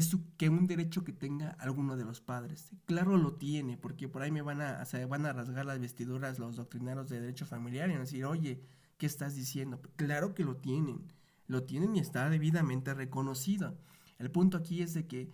que, 0.00 0.18
que 0.36 0.48
un 0.48 0.66
derecho 0.66 1.04
que 1.04 1.12
tenga 1.12 1.50
alguno 1.58 1.96
de 1.96 2.04
los 2.04 2.20
padres. 2.20 2.70
Claro 2.86 3.16
lo 3.16 3.34
tiene, 3.34 3.76
porque 3.76 4.08
por 4.08 4.22
ahí 4.22 4.30
me 4.30 4.42
van 4.42 4.60
a, 4.60 4.84
van 5.08 5.26
a 5.26 5.32
rasgar 5.32 5.66
las 5.66 5.80
vestiduras 5.80 6.38
los 6.38 6.56
doctrinarios 6.56 7.08
de 7.08 7.20
derecho 7.20 7.46
familiar 7.46 7.88
y 7.88 7.92
van 7.92 8.02
a 8.02 8.04
decir, 8.04 8.24
oye, 8.24 8.62
¿qué 8.98 9.06
estás 9.06 9.34
diciendo? 9.34 9.80
Claro 9.96 10.34
que 10.34 10.44
lo 10.44 10.56
tienen, 10.56 11.12
lo 11.46 11.64
tienen 11.64 11.96
y 11.96 12.00
está 12.00 12.28
debidamente 12.30 12.94
reconocido. 12.94 13.78
El 14.18 14.30
punto 14.30 14.56
aquí 14.56 14.82
es 14.82 14.94
de 14.94 15.06
que 15.06 15.30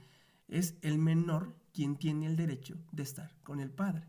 es 0.48 0.74
el 0.82 0.98
menor 0.98 1.54
quien 1.72 1.96
tiene 1.96 2.26
el 2.26 2.36
derecho 2.36 2.78
de 2.92 3.02
estar 3.02 3.34
con 3.42 3.60
el 3.60 3.70
padre. 3.70 4.06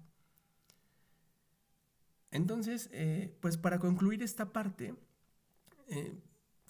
Entonces, 2.32 2.90
eh, 2.92 3.38
pues 3.42 3.58
para 3.58 3.80
concluir 3.80 4.24
esta 4.24 4.52
parte, 4.52 4.96
eh, 5.88 6.20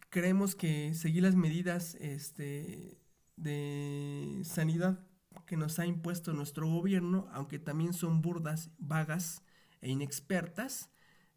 creemos 0.09 0.55
que 0.55 0.93
seguir 0.93 1.23
las 1.23 1.35
medidas 1.35 1.95
este, 1.95 2.97
de 3.35 4.41
sanidad 4.43 4.99
que 5.45 5.57
nos 5.57 5.79
ha 5.79 5.85
impuesto 5.85 6.33
nuestro 6.33 6.67
gobierno, 6.67 7.27
aunque 7.31 7.59
también 7.59 7.93
son 7.93 8.21
burdas, 8.21 8.69
vagas 8.77 9.43
e 9.81 9.89
inexpertas, 9.89 10.89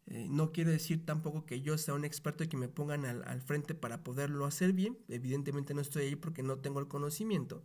eh, 0.05 0.27
no 0.29 0.51
quiere 0.51 0.71
decir 0.71 1.05
tampoco 1.05 1.45
que 1.45 1.61
yo 1.61 1.77
sea 1.77 1.93
un 1.93 2.05
experto 2.05 2.43
y 2.43 2.47
que 2.47 2.57
me 2.57 2.69
pongan 2.69 3.05
al, 3.05 3.41
frente 3.41 3.75
para 3.75 4.03
poderlo 4.03 4.45
hacer 4.45 4.71
bien. 4.73 4.97
Evidentemente 5.09 5.73
no 5.73 5.81
estoy 5.81 6.05
ahí 6.05 6.15
porque 6.15 6.43
no 6.43 6.59
tengo 6.59 6.79
el 6.79 6.87
conocimiento, 6.87 7.63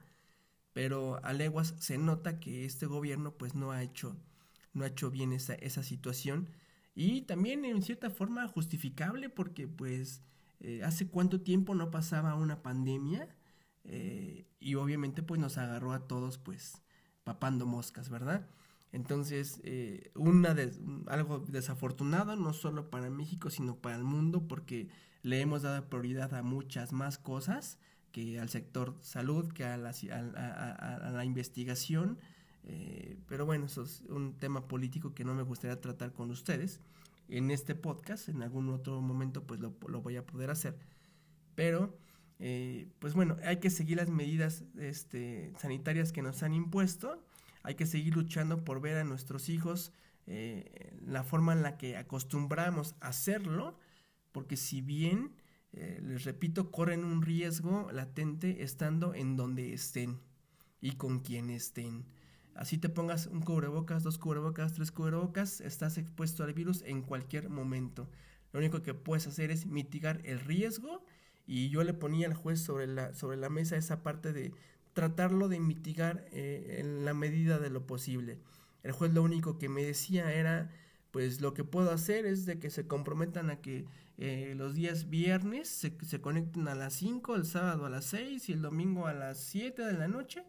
pero 0.72 1.24
a 1.24 1.32
leguas 1.32 1.74
se 1.78 1.98
nota 1.98 2.40
que 2.40 2.64
este 2.64 2.86
gobierno 2.86 3.34
pues 3.34 3.54
no 3.54 3.70
ha 3.70 3.82
hecho, 3.82 4.16
no 4.72 4.84
ha 4.84 4.88
hecho 4.88 5.10
bien 5.10 5.32
esa, 5.32 5.54
esa 5.54 5.82
situación 5.82 6.48
y 6.94 7.22
también 7.22 7.64
en 7.64 7.82
cierta 7.82 8.10
forma 8.10 8.46
justificable 8.48 9.28
porque 9.28 9.68
pues 9.68 10.22
eh, 10.60 10.82
hace 10.84 11.08
cuánto 11.08 11.40
tiempo 11.40 11.74
no 11.74 11.90
pasaba 11.90 12.34
una 12.34 12.62
pandemia 12.62 13.28
eh, 13.84 14.46
y 14.60 14.74
obviamente 14.76 15.22
pues 15.22 15.40
nos 15.40 15.58
agarró 15.58 15.92
a 15.92 16.06
todos 16.06 16.38
pues 16.38 16.82
papando 17.24 17.66
moscas, 17.66 18.08
¿verdad? 18.08 18.48
Entonces, 18.92 19.60
eh, 19.64 20.10
una 20.14 20.54
de, 20.54 20.72
algo 21.06 21.38
desafortunado, 21.40 22.36
no 22.36 22.52
solo 22.52 22.90
para 22.90 23.08
México, 23.10 23.48
sino 23.48 23.76
para 23.76 23.96
el 23.96 24.04
mundo, 24.04 24.46
porque 24.46 24.88
le 25.22 25.40
hemos 25.40 25.62
dado 25.62 25.88
prioridad 25.88 26.34
a 26.34 26.42
muchas 26.42 26.92
más 26.92 27.16
cosas 27.16 27.78
que 28.12 28.38
al 28.38 28.50
sector 28.50 28.96
salud, 29.00 29.50
que 29.52 29.64
a 29.64 29.78
la, 29.78 29.90
a 29.90 31.10
la 31.10 31.24
investigación, 31.24 32.18
eh, 32.64 33.18
pero 33.26 33.46
bueno, 33.46 33.66
eso 33.66 33.82
es 33.82 34.02
un 34.08 34.38
tema 34.38 34.68
político 34.68 35.14
que 35.14 35.24
no 35.24 35.34
me 35.34 35.42
gustaría 35.42 35.80
tratar 35.80 36.12
con 36.12 36.30
ustedes 36.30 36.80
en 37.28 37.50
este 37.50 37.74
podcast. 37.74 38.28
En 38.28 38.42
algún 38.42 38.68
otro 38.70 39.00
momento 39.00 39.44
pues 39.44 39.60
lo, 39.60 39.70
voy 39.70 40.16
a 40.16 40.26
poder 40.26 40.50
hacer. 40.50 40.78
Pero, 41.54 41.98
eh, 42.44 42.88
pues 42.98 43.14
bueno, 43.14 43.36
hay 43.44 43.58
que 43.58 43.70
seguir 43.70 43.98
las 43.98 44.10
medidas 44.10 44.64
este, 44.76 45.52
sanitarias 45.58 46.10
que 46.10 46.22
nos 46.22 46.42
han 46.42 46.54
impuesto. 46.54 47.24
Hay 47.62 47.76
que 47.76 47.86
seguir 47.86 48.16
luchando 48.16 48.64
por 48.64 48.80
ver 48.80 48.96
a 48.96 49.04
nuestros 49.04 49.48
hijos 49.48 49.92
eh, 50.26 50.98
la 51.06 51.22
forma 51.22 51.52
en 51.52 51.62
la 51.62 51.78
que 51.78 51.96
acostumbramos 51.96 52.96
a 53.00 53.08
hacerlo. 53.08 53.78
Porque 54.32 54.56
si 54.56 54.80
bien, 54.80 55.36
les 55.72 56.24
repito, 56.24 56.72
corren 56.72 57.04
un 57.04 57.22
riesgo 57.22 57.90
latente 57.92 58.64
estando 58.64 59.14
en 59.14 59.36
donde 59.36 59.72
estén 59.72 60.18
y 60.80 60.96
con 60.96 61.20
quien 61.20 61.48
estén. 61.48 62.04
Así 62.54 62.76
te 62.76 62.88
pongas 62.88 63.28
un 63.28 63.42
cubrebocas, 63.42 64.02
dos 64.02 64.18
cubrebocas, 64.18 64.72
tres 64.72 64.90
cubrebocas, 64.90 65.60
estás 65.60 65.96
expuesto 65.96 66.42
al 66.42 66.52
virus 66.54 66.82
en 66.82 67.02
cualquier 67.02 67.48
momento. 67.48 68.10
Lo 68.52 68.58
único 68.58 68.82
que 68.82 68.94
puedes 68.94 69.26
hacer 69.28 69.50
es 69.52 69.64
mitigar 69.64 70.20
el 70.24 70.40
riesgo 70.40 71.04
y 71.52 71.68
yo 71.68 71.84
le 71.84 71.92
ponía 71.92 72.28
al 72.28 72.32
juez 72.32 72.60
sobre 72.60 72.86
la, 72.86 73.12
sobre 73.12 73.36
la 73.36 73.50
mesa 73.50 73.76
esa 73.76 74.02
parte 74.02 74.32
de 74.32 74.54
tratarlo 74.94 75.48
de 75.48 75.60
mitigar 75.60 76.24
eh, 76.32 76.78
en 76.78 77.04
la 77.04 77.12
medida 77.12 77.58
de 77.58 77.68
lo 77.68 77.86
posible. 77.86 78.38
El 78.82 78.92
juez 78.92 79.12
lo 79.12 79.22
único 79.22 79.58
que 79.58 79.68
me 79.68 79.84
decía 79.84 80.32
era, 80.32 80.70
pues 81.10 81.42
lo 81.42 81.52
que 81.52 81.62
puedo 81.62 81.90
hacer 81.90 82.24
es 82.24 82.46
de 82.46 82.58
que 82.58 82.70
se 82.70 82.86
comprometan 82.86 83.50
a 83.50 83.60
que 83.60 83.84
eh, 84.16 84.54
los 84.56 84.74
días 84.74 85.10
viernes 85.10 85.68
se, 85.68 85.94
se 86.06 86.22
conecten 86.22 86.68
a 86.68 86.74
las 86.74 86.94
5, 86.94 87.36
el 87.36 87.44
sábado 87.44 87.84
a 87.84 87.90
las 87.90 88.06
6 88.06 88.48
y 88.48 88.52
el 88.54 88.62
domingo 88.62 89.06
a 89.06 89.12
las 89.12 89.38
7 89.38 89.84
de 89.84 89.92
la 89.92 90.08
noche 90.08 90.46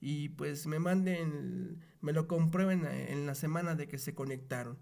y 0.00 0.30
pues 0.30 0.66
me 0.66 0.78
manden, 0.78 1.82
me 2.00 2.14
lo 2.14 2.26
comprueben 2.28 2.86
en 2.86 3.26
la 3.26 3.34
semana 3.34 3.74
de 3.74 3.88
que 3.88 3.98
se 3.98 4.14
conectaron. 4.14 4.78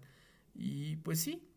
Y 0.53 0.95
pues 0.97 1.19
sí, 1.19 1.49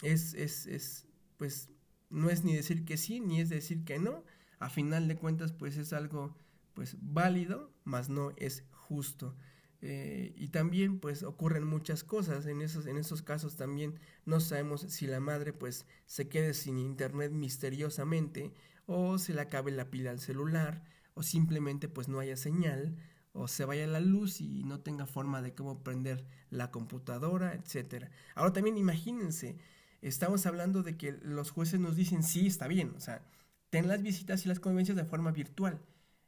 es, 0.00 0.32
es, 0.34 0.66
es, 0.66 1.08
pues 1.38 1.71
no 2.12 2.30
es 2.30 2.44
ni 2.44 2.54
decir 2.54 2.84
que 2.84 2.96
sí, 2.96 3.20
ni 3.20 3.40
es 3.40 3.48
decir 3.48 3.84
que 3.84 3.98
no. 3.98 4.24
A 4.58 4.70
final 4.70 5.08
de 5.08 5.16
cuentas, 5.16 5.52
pues 5.52 5.76
es 5.76 5.92
algo 5.92 6.36
pues 6.74 6.96
válido, 7.00 7.72
mas 7.84 8.08
no 8.08 8.32
es 8.36 8.64
justo. 8.70 9.34
Eh, 9.80 10.32
y 10.36 10.48
también 10.48 11.00
pues 11.00 11.24
ocurren 11.24 11.64
muchas 11.66 12.04
cosas 12.04 12.46
en 12.46 12.62
esos 12.62 12.86
en 12.86 12.98
esos 12.98 13.20
casos 13.20 13.56
también 13.56 13.98
no 14.24 14.38
sabemos 14.38 14.82
si 14.82 15.08
la 15.08 15.18
madre 15.18 15.52
pues 15.52 15.86
se 16.06 16.28
quede 16.28 16.54
sin 16.54 16.78
internet 16.78 17.32
misteriosamente 17.32 18.52
o 18.86 19.18
se 19.18 19.34
le 19.34 19.40
acabe 19.40 19.72
la 19.72 19.90
pila 19.90 20.12
al 20.12 20.20
celular 20.20 20.84
o 21.14 21.24
simplemente 21.24 21.88
pues 21.88 22.08
no 22.08 22.20
haya 22.20 22.36
señal 22.36 22.96
o 23.32 23.48
se 23.48 23.64
vaya 23.64 23.86
la 23.88 23.98
luz 23.98 24.40
y 24.40 24.62
no 24.62 24.80
tenga 24.80 25.06
forma 25.06 25.42
de 25.42 25.54
cómo 25.54 25.82
prender 25.82 26.26
la 26.50 26.70
computadora, 26.70 27.54
etcétera. 27.54 28.10
Ahora 28.34 28.52
también 28.52 28.76
imagínense, 28.76 29.56
estamos 30.02 30.44
hablando 30.46 30.82
de 30.82 30.96
que 30.96 31.12
los 31.22 31.50
jueces 31.50 31.80
nos 31.80 31.96
dicen 31.96 32.22
sí, 32.22 32.46
está 32.46 32.66
bien, 32.66 32.92
o 32.96 33.00
sea, 33.00 33.24
ten 33.70 33.88
las 33.88 34.02
visitas 34.02 34.44
y 34.44 34.48
las 34.48 34.60
convivencias 34.60 34.96
de 34.96 35.04
forma 35.04 35.30
virtual. 35.30 35.80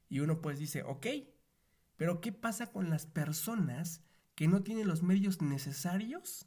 Y 0.09 0.21
uno 0.21 0.41
pues 0.41 0.59
dice, 0.59 0.83
ok, 0.83 1.07
pero 1.97 2.21
¿qué 2.21 2.33
pasa 2.33 2.73
con 2.73 2.89
las 2.89 3.07
personas 3.07 4.03
que 4.35 4.49
no 4.49 4.63
tienen 4.63 4.89
los 4.89 5.03
medios 5.03 5.43
necesarios 5.43 6.47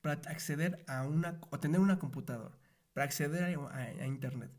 para 0.00 0.20
acceder 0.30 0.84
a 0.86 1.06
una, 1.06 1.40
o 1.50 1.58
tener 1.58 1.80
una 1.80 1.98
computadora, 1.98 2.56
para 2.92 3.04
acceder 3.04 3.44
a, 3.44 4.06
Internet? 4.06 4.50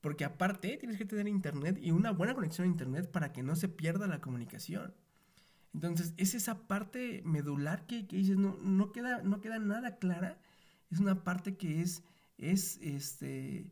Porque 0.00 0.24
aparte 0.24 0.76
tienes 0.76 0.98
que 0.98 1.04
tener 1.04 1.28
Internet 1.28 1.78
y 1.80 1.90
una 1.90 2.10
buena 2.10 2.34
conexión 2.34 2.66
a 2.66 2.70
Internet 2.70 3.10
para 3.10 3.32
que 3.32 3.42
no 3.42 3.56
se 3.56 3.68
pierda 3.68 4.06
la 4.06 4.20
comunicación. 4.20 4.94
Entonces, 5.72 6.14
es 6.18 6.34
esa 6.34 6.66
parte 6.68 7.22
medular 7.24 7.86
que, 7.86 8.06
que 8.06 8.16
dices, 8.16 8.36
no, 8.36 8.56
no, 8.62 8.92
queda, 8.92 9.22
no 9.22 9.40
queda 9.40 9.58
nada 9.58 9.96
clara. 9.96 10.38
Es 10.90 11.00
una 11.00 11.24
parte 11.24 11.56
que 11.56 11.82
es, 11.82 12.02
es 12.38 12.78
este, 12.82 13.70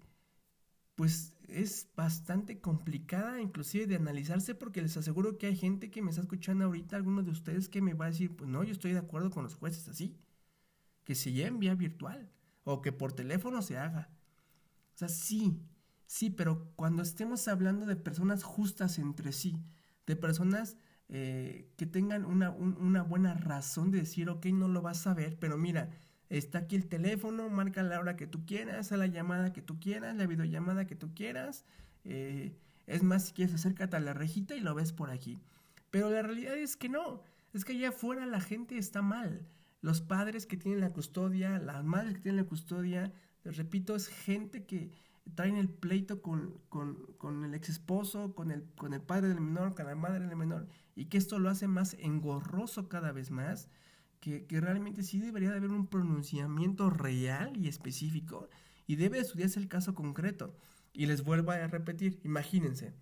pues 0.94 1.34
es 1.48 1.88
bastante 1.96 2.60
complicada 2.60 3.40
inclusive 3.40 3.86
de 3.86 3.96
analizarse 3.96 4.54
porque 4.54 4.82
les 4.82 4.96
aseguro 4.96 5.38
que 5.38 5.46
hay 5.46 5.56
gente 5.56 5.90
que 5.90 6.02
me 6.02 6.10
está 6.10 6.22
escuchando 6.22 6.64
ahorita, 6.64 6.96
algunos 6.96 7.24
de 7.24 7.30
ustedes 7.30 7.68
que 7.68 7.82
me 7.82 7.94
va 7.94 8.06
a 8.06 8.10
decir, 8.10 8.34
pues 8.36 8.48
no, 8.48 8.62
yo 8.64 8.72
estoy 8.72 8.92
de 8.92 8.98
acuerdo 8.98 9.30
con 9.30 9.44
los 9.44 9.54
jueces 9.54 9.88
así, 9.88 10.16
que 11.04 11.14
se 11.14 11.32
lleve 11.32 11.48
en 11.48 11.58
vía 11.58 11.74
virtual 11.74 12.30
o 12.64 12.82
que 12.82 12.92
por 12.92 13.12
teléfono 13.12 13.62
se 13.62 13.78
haga. 13.78 14.10
O 14.94 14.98
sea, 14.98 15.08
sí, 15.08 15.60
sí, 16.06 16.30
pero 16.30 16.72
cuando 16.76 17.02
estemos 17.02 17.48
hablando 17.48 17.86
de 17.86 17.96
personas 17.96 18.42
justas 18.44 18.98
entre 18.98 19.32
sí, 19.32 19.62
de 20.06 20.16
personas 20.16 20.76
eh, 21.08 21.72
que 21.76 21.86
tengan 21.86 22.24
una, 22.24 22.50
una 22.50 23.02
buena 23.02 23.34
razón 23.34 23.90
de 23.90 23.98
decir, 23.98 24.28
ok, 24.28 24.46
no 24.46 24.68
lo 24.68 24.82
vas 24.82 25.06
a 25.06 25.14
ver, 25.14 25.38
pero 25.38 25.58
mira, 25.58 25.90
Está 26.32 26.60
aquí 26.60 26.76
el 26.76 26.86
teléfono, 26.86 27.50
marca 27.50 27.82
la 27.82 28.00
hora 28.00 28.16
que 28.16 28.26
tú 28.26 28.46
quieras, 28.46 28.90
a 28.90 28.96
la 28.96 29.06
llamada 29.06 29.52
que 29.52 29.60
tú 29.60 29.78
quieras, 29.78 30.16
la 30.16 30.26
videollamada 30.26 30.86
que 30.86 30.96
tú 30.96 31.12
quieras. 31.12 31.66
Eh, 32.04 32.56
es 32.86 33.02
más, 33.02 33.26
si 33.26 33.32
quieres, 33.34 33.54
acércate 33.54 33.96
a 33.96 34.00
la 34.00 34.14
rejita 34.14 34.56
y 34.56 34.60
lo 34.60 34.74
ves 34.74 34.94
por 34.94 35.10
aquí. 35.10 35.38
Pero 35.90 36.08
la 36.08 36.22
realidad 36.22 36.56
es 36.56 36.78
que 36.78 36.88
no, 36.88 37.22
es 37.52 37.66
que 37.66 37.72
allá 37.72 37.90
afuera 37.90 38.24
la 38.24 38.40
gente 38.40 38.78
está 38.78 39.02
mal. 39.02 39.46
Los 39.82 40.00
padres 40.00 40.46
que 40.46 40.56
tienen 40.56 40.80
la 40.80 40.94
custodia, 40.94 41.58
las 41.58 41.84
madres 41.84 42.14
que 42.14 42.20
tienen 42.20 42.40
la 42.40 42.48
custodia, 42.48 43.12
les 43.44 43.58
repito, 43.58 43.94
es 43.94 44.08
gente 44.08 44.64
que 44.64 44.90
traen 45.34 45.56
el 45.56 45.68
pleito 45.68 46.22
con, 46.22 46.62
con, 46.70 47.44
el 47.44 47.52
ex 47.52 47.68
esposo, 47.68 48.34
con 48.34 48.50
el, 48.50 48.64
con 48.78 48.94
el 48.94 49.02
padre 49.02 49.28
del 49.28 49.42
menor, 49.42 49.74
con 49.74 49.84
la 49.84 49.94
madre 49.96 50.26
del 50.26 50.36
menor, 50.36 50.66
y 50.94 51.10
que 51.10 51.18
esto 51.18 51.38
lo 51.38 51.50
hace 51.50 51.68
más 51.68 51.92
engorroso 51.98 52.88
cada 52.88 53.12
vez 53.12 53.30
más 53.30 53.68
que, 54.22 54.60
realmente 54.60 55.02
sí 55.02 55.18
debería 55.18 55.50
de 55.50 55.56
haber 55.56 55.72
un 55.72 55.88
pronunciamiento 55.88 56.88
real 56.90 57.56
y 57.56 57.66
específico 57.66 58.48
y 58.86 58.94
debe 58.94 59.18
estudiarse 59.18 59.58
el 59.58 59.68
caso 59.68 59.94
concreto. 59.94 60.56
Y 60.92 61.06
les 61.06 61.24
vuelvo 61.24 61.50
a 61.50 61.66
repetir, 61.66 62.20
imagínense, 62.22 62.94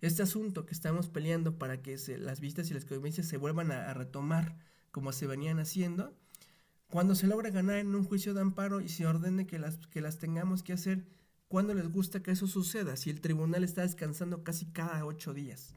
este 0.00 0.22
asunto 0.22 0.64
que 0.64 0.74
estamos 0.74 1.08
peleando 1.08 1.58
para 1.58 1.82
que 1.82 1.96
las 2.18 2.40
vistas 2.40 2.70
y 2.70 2.74
las 2.74 2.84
convivencias 2.84 3.26
se 3.26 3.36
vuelvan 3.36 3.72
a, 3.72 3.92
retomar 3.94 4.56
como 4.92 5.12
se 5.12 5.26
venían 5.26 5.58
haciendo, 5.58 6.16
cuando 6.88 7.14
se 7.14 7.26
logra 7.26 7.50
ganar 7.50 7.78
en 7.78 7.94
un 7.94 8.04
juicio 8.04 8.32
de 8.32 8.42
amparo 8.42 8.80
y 8.80 8.88
se 8.88 9.06
ordene 9.06 9.46
que 9.46 9.58
las, 9.58 9.78
que 9.88 10.02
las 10.02 10.18
tengamos 10.18 10.62
que 10.62 10.72
hacer, 10.72 11.04
cuando 11.48 11.74
les 11.74 11.88
gusta 11.88 12.22
que 12.22 12.30
eso 12.30 12.46
suceda? 12.46 12.96
Si 12.96 13.10
el 13.10 13.20
tribunal 13.20 13.64
está 13.64 13.82
descansando 13.82 14.44
casi 14.44 14.66
cada 14.66 15.04
ocho 15.04 15.34
días 15.34 15.74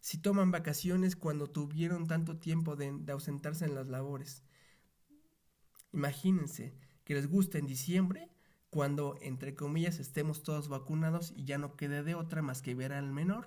si 0.00 0.18
toman 0.18 0.50
vacaciones 0.50 1.16
cuando 1.16 1.46
tuvieron 1.48 2.06
tanto 2.06 2.38
tiempo 2.38 2.76
de, 2.76 3.00
ausentarse 3.10 3.64
en 3.64 3.74
las 3.74 3.88
labores. 3.88 4.42
Imagínense 5.92 6.74
que 7.04 7.14
les 7.14 7.28
gusta 7.28 7.58
en 7.58 7.66
diciembre 7.66 8.30
cuando, 8.70 9.16
entre 9.22 9.54
comillas, 9.54 9.98
estemos 9.98 10.42
todos 10.42 10.68
vacunados 10.68 11.32
y 11.34 11.44
ya 11.44 11.58
no 11.58 11.76
quede 11.76 12.02
de 12.02 12.14
otra 12.14 12.42
más 12.42 12.62
que 12.62 12.74
ver 12.74 12.92
al 12.92 13.10
menor. 13.10 13.46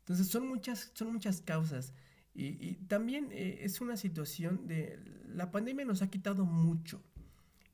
Entonces 0.00 0.28
son 0.28 0.48
muchas, 0.48 0.92
son 0.94 1.12
muchas 1.12 1.40
causas. 1.40 1.92
Y, 2.32 2.76
también 2.86 3.28
eh, 3.32 3.58
es 3.62 3.80
una 3.80 3.96
situación 3.96 4.66
de... 4.66 4.98
La 5.26 5.50
pandemia 5.50 5.84
nos 5.84 6.00
ha 6.02 6.10
quitado 6.10 6.44
mucho 6.44 7.02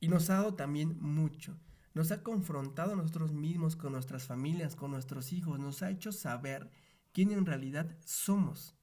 y 0.01 0.09
nos 0.09 0.31
ha 0.31 0.35
dado 0.35 0.55
también 0.55 0.99
mucho. 1.01 1.57
Nos 1.95 2.11
ha 2.11 2.23
confrontado 2.23 2.95
a 2.95 2.97
nosotros 2.97 3.33
mismos, 3.33 3.77
con 3.77 3.93
nuestras 3.93 4.27
familias, 4.27 4.77
con 4.77 4.91
nuestros 4.91 5.33
hijos, 5.33 5.59
nos 5.59 5.83
ha 5.83 5.91
hecho 5.91 6.13
saber 6.13 6.71
quién 7.17 7.31
en 7.33 7.47
realidad 7.47 7.97
somos. 8.05 8.77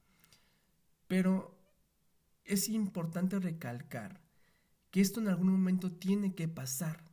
Pero 1.07 1.55
es 2.43 2.67
importante 2.67 3.37
recalcar 3.37 4.23
que 4.89 5.01
esto 5.01 5.19
en 5.19 5.27
algún 5.27 5.51
momento 5.51 5.91
tiene 5.91 6.33
que 6.33 6.47
pasar. 6.47 7.03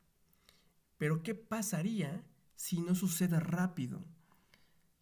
Pero 0.96 1.22
¿qué 1.22 1.34
pasaría 1.34 2.24
si 2.56 2.80
no 2.80 2.94
sucede 2.94 3.38
rápido? 3.38 4.02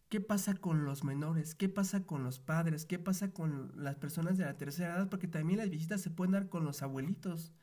¿Qué 0.09 0.19
pasa 0.19 0.55
con 0.55 0.83
los 0.83 1.05
menores? 1.05 1.55
¿Qué 1.55 1.69
pasa 1.69 2.05
con 2.05 2.25
los 2.25 2.37
padres? 2.37 2.83
¿Qué 2.83 2.99
pasa 2.99 3.31
con 3.31 3.71
las 3.81 3.95
personas 3.95 4.37
de 4.37 4.43
la 4.43 4.57
tercera 4.57 4.95
edad? 4.97 5.09
Porque 5.09 5.29
también 5.29 5.59
las 5.59 5.69
visitas 5.69 6.01
se 6.01 6.09
pueden 6.09 6.33
dar 6.33 6.49
con 6.49 6.65
los 6.65 6.81
abuelitos, 6.81 7.53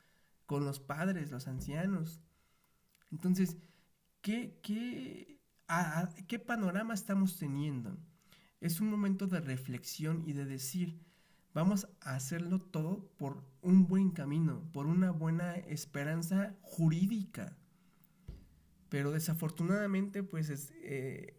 con 0.47 0.65
los 0.65 0.81
padres, 0.81 1.31
los 1.31 1.47
ancianos. 1.47 2.23
Entonces, 3.13 3.59
¿qué, 4.23 4.59
qué, 4.63 5.43
qué 6.27 6.39
panorama 6.39 6.95
estamos 6.95 7.37
teniendo? 7.37 7.99
Es 8.67 8.81
un 8.81 8.91
momento 8.91 9.27
de 9.27 9.41
reflexión 9.41 10.23
y 10.27 10.33
de 10.33 10.45
decir, 10.45 11.01
vamos 11.55 11.89
a 12.01 12.15
hacerlo 12.15 12.61
todo 12.61 13.09
por 13.17 13.43
un 13.63 13.87
buen 13.87 14.11
camino, 14.11 14.63
por 14.73 14.87
una 14.87 15.11
buena 15.11 15.55
esperanza 15.55 16.55
jurídica. 16.63 17.57
Pero 18.89 19.11
desafortunadamente, 19.11 20.23
pues 20.23 20.71
eh, 20.83 21.35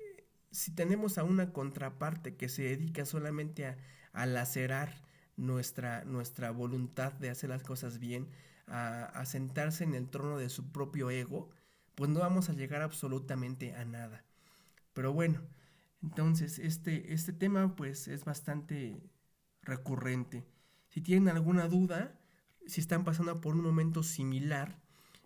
si 0.51 0.71
tenemos 0.71 1.17
a 1.17 1.23
una 1.23 1.53
contraparte 1.53 2.35
que 2.35 2.49
se 2.49 2.63
dedica 2.63 3.05
solamente 3.05 3.65
a, 4.13 4.25
lacerar 4.25 5.03
nuestra, 5.35 6.03
nuestra 6.05 6.49
voluntad 6.49 7.13
de 7.13 7.29
hacer 7.29 7.51
las 7.51 7.61
cosas 7.61 7.99
bien, 7.99 8.27
a 8.65 9.23
sentarse 9.25 9.85
en 9.85 9.93
el 9.93 10.09
trono 10.09 10.37
de 10.37 10.49
su 10.49 10.71
propio 10.73 11.09
ego, 11.09 11.51
pues 11.95 12.09
no 12.11 12.19
vamos 12.19 12.49
a 12.49 12.53
llegar 12.53 12.81
absolutamente 12.81 13.73
a 13.75 13.85
nada. 13.85 14.23
Pero 14.93 15.13
bueno, 15.13 15.41
entonces, 16.07 16.57
este, 16.57 17.13
este 17.13 17.33
tema 17.33 17.75
pues 17.75 18.07
es 18.07 18.23
bastante 18.23 19.03
recurrente. 19.61 20.45
Si 20.87 21.01
tienen 21.01 21.27
alguna 21.27 21.67
duda, 21.67 22.17
si 22.65 22.79
están 22.79 23.03
pasando 23.03 23.41
por 23.41 23.55
un 23.55 23.61
momento 23.61 24.03
similar, 24.03 24.79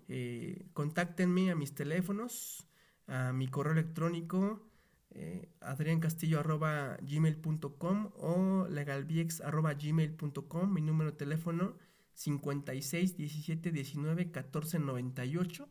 eh, 0.07 0.65
contáctenme 0.73 1.51
a 1.51 1.55
mis 1.55 1.75
teléfonos, 1.75 2.67
a 3.05 3.31
mi 3.31 3.47
correo 3.47 3.73
electrónico 3.73 4.67
eh, 5.11 5.51
adriancastillo.gmail.com 5.61 8.11
o 8.15 8.65
legalviex.gmail.com, 8.67 10.73
mi 10.73 10.81
número 10.81 11.11
de 11.11 11.17
teléfono 11.17 11.77
56 12.15 13.17
17 13.17 13.71
19 13.71 14.31
14 14.31 14.79
98 14.79 15.69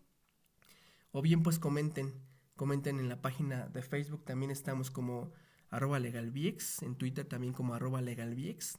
o 1.11 1.20
bien 1.20 1.42
pues 1.42 1.59
comenten 1.59 2.30
Comenten 2.61 3.01
en 3.01 3.09
la 3.09 3.23
página 3.23 3.68
de 3.68 3.81
Facebook, 3.81 4.23
también 4.27 4.51
estamos 4.51 4.90
como 4.90 5.33
arroba 5.70 5.99
legalviex, 5.99 6.83
en 6.83 6.94
Twitter 6.94 7.25
también 7.25 7.55
como 7.55 7.73
arroba 7.73 8.03
legalviex, 8.03 8.77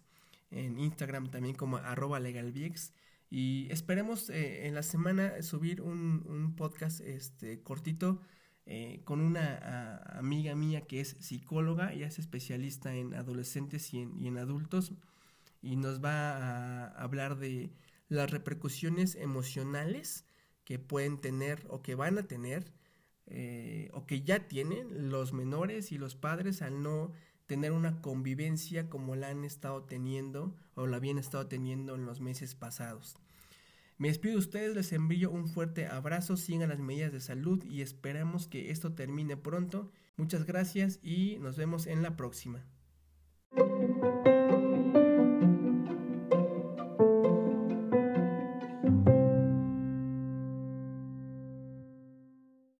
en 0.52 0.78
Instagram 0.78 1.32
también 1.32 1.56
como 1.56 1.78
arroba 1.78 2.20
legalviex. 2.20 2.94
Y 3.32 3.66
esperemos 3.72 4.30
eh, 4.30 4.68
en 4.68 4.76
la 4.76 4.84
semana 4.84 5.42
subir 5.42 5.82
un, 5.82 6.54
podcast 6.56 7.02
este, 7.02 7.64
cortito 7.64 8.22
eh, 8.68 9.02
con 9.04 9.20
una 9.20 9.98
amiga 10.14 10.54
mía 10.54 10.82
que 10.82 11.02
es 11.02 11.18
psicóloga, 11.20 11.96
y 11.96 12.04
es 12.04 12.20
especialista 12.20 12.94
en 12.94 13.16
adolescentes 13.16 13.96
y 13.96 14.02
en, 14.02 14.16
y 14.16 14.28
en 14.28 14.38
adultos, 14.38 14.94
y 15.64 15.76
nos 15.76 16.06
va 16.06 16.38
a 16.38 16.86
hablar 17.02 17.40
de 17.40 17.74
las 18.10 18.30
repercusiones 18.30 19.16
emocionales 19.16 20.24
que 20.66 20.78
pueden 20.78 21.20
tener 21.20 21.66
o 21.68 21.82
que 21.82 21.96
van 21.96 22.20
a 22.20 22.28
tener 22.28 22.80
eh, 23.28 23.90
o 23.94 24.06
que 24.06 24.22
ya 24.22 24.48
tienen 24.48 25.10
los 25.10 25.34
menores 25.34 25.92
y 25.92 25.98
los 25.98 26.16
padres 26.16 26.62
al 26.62 26.82
no 26.82 27.12
tener 27.46 27.72
una 27.72 28.02
convivencia 28.02 28.90
como 28.90 29.16
la 29.16 29.30
han 29.30 29.44
estado 29.44 29.84
teniendo 29.84 30.56
o 30.76 30.88
la 30.88 30.98
habían 30.98 31.18
estado 31.18 31.48
teniendo 31.48 31.96
en 31.96 32.06
los 32.06 32.22
meses 32.22 32.56
pasados. 32.56 33.18
Me 33.98 34.08
despido 34.08 34.34
de 34.34 34.40
ustedes, 34.40 34.76
les 34.76 34.94
envío 34.94 35.30
un 35.30 35.48
fuerte 35.48 35.86
abrazo, 35.86 36.36
sigan 36.36 36.70
las 36.70 36.80
medidas 36.80 37.12
de 37.12 37.22
salud 37.22 37.64
y 37.64 37.82
esperamos 37.82 38.48
que 38.48 38.72
esto 38.72 38.94
termine 38.94 39.38
pronto. 39.38 39.92
Muchas 40.18 40.46
gracias 40.46 41.00
y 41.04 41.38
nos 41.40 41.56
vemos 41.56 41.86
en 41.88 42.02
la 42.02 42.16
próxima. 42.18 42.66